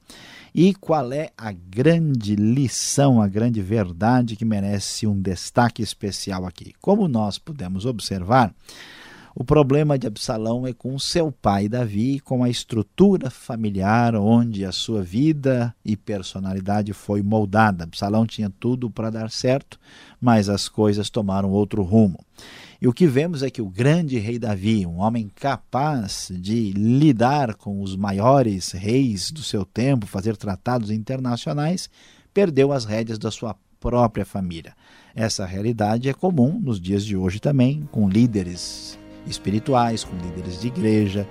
E 0.54 0.74
qual 0.74 1.14
é 1.14 1.30
a 1.38 1.54
grande 1.54 2.36
lição, 2.36 3.22
a 3.22 3.28
grande 3.30 3.62
verdade 3.62 4.36
que 4.36 4.44
merece 4.44 5.08
um 5.08 5.18
destaque 5.18 5.82
especial 5.82 6.46
aqui? 6.46 6.74
Como 6.82 7.08
nós 7.08 7.38
pudemos 7.38 7.86
observar, 7.86 8.54
o 9.38 9.44
problema 9.44 10.00
de 10.00 10.08
Absalão 10.08 10.66
é 10.66 10.72
com 10.72 10.98
seu 10.98 11.30
pai 11.30 11.68
Davi, 11.68 12.22
com 12.22 12.42
a 12.42 12.50
estrutura 12.50 13.30
familiar 13.30 14.16
onde 14.16 14.64
a 14.64 14.72
sua 14.72 15.04
vida 15.04 15.76
e 15.84 15.98
personalidade 15.98 16.94
foi 16.94 17.22
moldada. 17.22 17.84
Absalão 17.84 18.26
tinha 18.26 18.50
tudo 18.50 18.90
para 18.90 19.10
dar 19.10 19.30
certo, 19.30 19.78
mas 20.22 20.48
as 20.48 20.70
coisas 20.70 21.10
tomaram 21.10 21.52
outro 21.52 21.84
rumo. 21.84 22.18
E 22.82 22.88
o 22.88 22.94
que 22.94 23.06
vemos 23.06 23.44
é 23.44 23.50
que 23.50 23.62
o 23.62 23.68
grande 23.68 24.18
rei 24.20 24.40
Davi, 24.40 24.86
um 24.86 25.00
homem 25.00 25.30
capaz 25.36 26.32
de 26.34 26.72
lidar 26.72 27.56
com 27.56 27.82
os 27.82 27.94
maiores 27.94 28.72
reis 28.72 29.32
do 29.32 29.44
seu 29.44 29.66
tempo, 29.66 30.08
fazer 30.08 30.38
tratados 30.38 30.90
internacionais, 30.90 31.90
perdeu 32.34 32.72
as 32.72 32.86
rédeas 32.86 33.20
da 33.20 33.30
sua 33.30 33.54
própria 33.82 34.26
família. 34.26 34.74
Essa 35.14 35.46
realidade 35.46 36.08
é 36.08 36.14
comum 36.14 36.58
nos 36.58 36.80
dias 36.80 37.06
de 37.06 37.18
hoje 37.18 37.42
também, 37.42 37.86
com 37.92 38.08
líderes 38.08 38.98
espirituais, 39.28 40.04
com 40.04 40.16
líderes 40.18 40.60
de 40.60 40.68
igreja, 40.68 41.28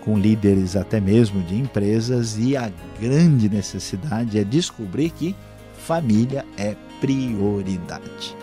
com 0.00 0.18
líderes 0.18 0.76
até 0.76 1.00
mesmo 1.00 1.42
de 1.42 1.56
empresas, 1.56 2.36
e 2.38 2.56
a 2.56 2.70
grande 3.00 3.48
necessidade 3.48 4.38
é 4.38 4.44
descobrir 4.44 5.10
que 5.10 5.34
família 5.76 6.44
é 6.56 6.74
prioridade. 7.00 8.36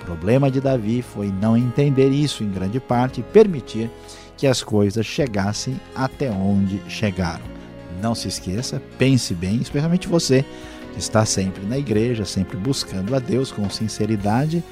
O 0.00 0.04
problema 0.04 0.50
de 0.50 0.60
Davi 0.60 1.00
foi 1.00 1.28
não 1.28 1.56
entender 1.56 2.10
isso 2.10 2.42
em 2.42 2.50
grande 2.50 2.80
parte 2.80 3.20
e 3.20 3.24
permitir 3.24 3.90
que 4.36 4.46
as 4.46 4.62
coisas 4.62 5.06
chegassem 5.06 5.80
até 5.94 6.30
onde 6.30 6.82
chegaram. 6.88 7.44
Não 8.00 8.14
se 8.14 8.26
esqueça, 8.26 8.82
pense 8.98 9.34
bem, 9.34 9.56
especialmente 9.56 10.08
você 10.08 10.44
que 10.92 10.98
está 10.98 11.24
sempre 11.24 11.64
na 11.64 11.78
igreja, 11.78 12.24
sempre 12.24 12.56
buscando 12.56 13.14
a 13.14 13.18
Deus 13.18 13.52
com 13.52 13.68
sinceridade. 13.70 14.62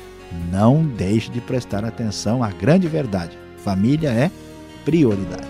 não 0.50 0.84
deixe 0.84 1.30
de 1.30 1.40
prestar 1.40 1.84
atenção 1.84 2.42
à 2.42 2.50
grande 2.50 2.86
verdade: 2.88 3.36
família 3.64 4.10
é 4.10 4.30
prioridade. 4.84 5.48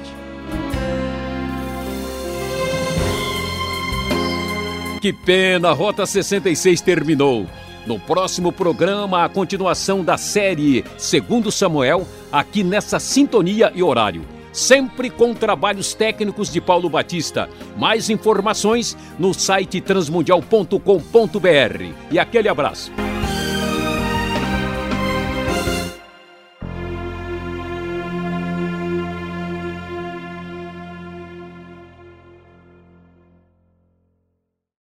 Que 5.01 5.13
pena, 5.13 5.73
Rota 5.73 6.05
66 6.05 6.81
terminou. 6.83 7.47
No 7.87 7.99
próximo 7.99 8.53
programa, 8.53 9.25
a 9.25 9.29
continuação 9.29 10.05
da 10.05 10.19
série 10.19 10.85
Segundo 10.99 11.51
Samuel, 11.51 12.07
aqui 12.31 12.63
nessa 12.63 13.01
sintonia 13.01 13.73
e 13.75 13.83
horário. 13.83 14.23
Sempre 14.53 15.09
com 15.09 15.33
trabalhos 15.33 15.95
técnicos 15.95 16.53
de 16.53 16.61
Paulo 16.61 16.91
Batista. 16.91 17.49
Mais 17.79 18.11
informações 18.11 18.97
no 19.19 19.33
site 19.33 19.81
transmundial.com.br. 19.81 21.95
E 22.11 22.19
aquele 22.19 22.49
abraço. 22.49 22.93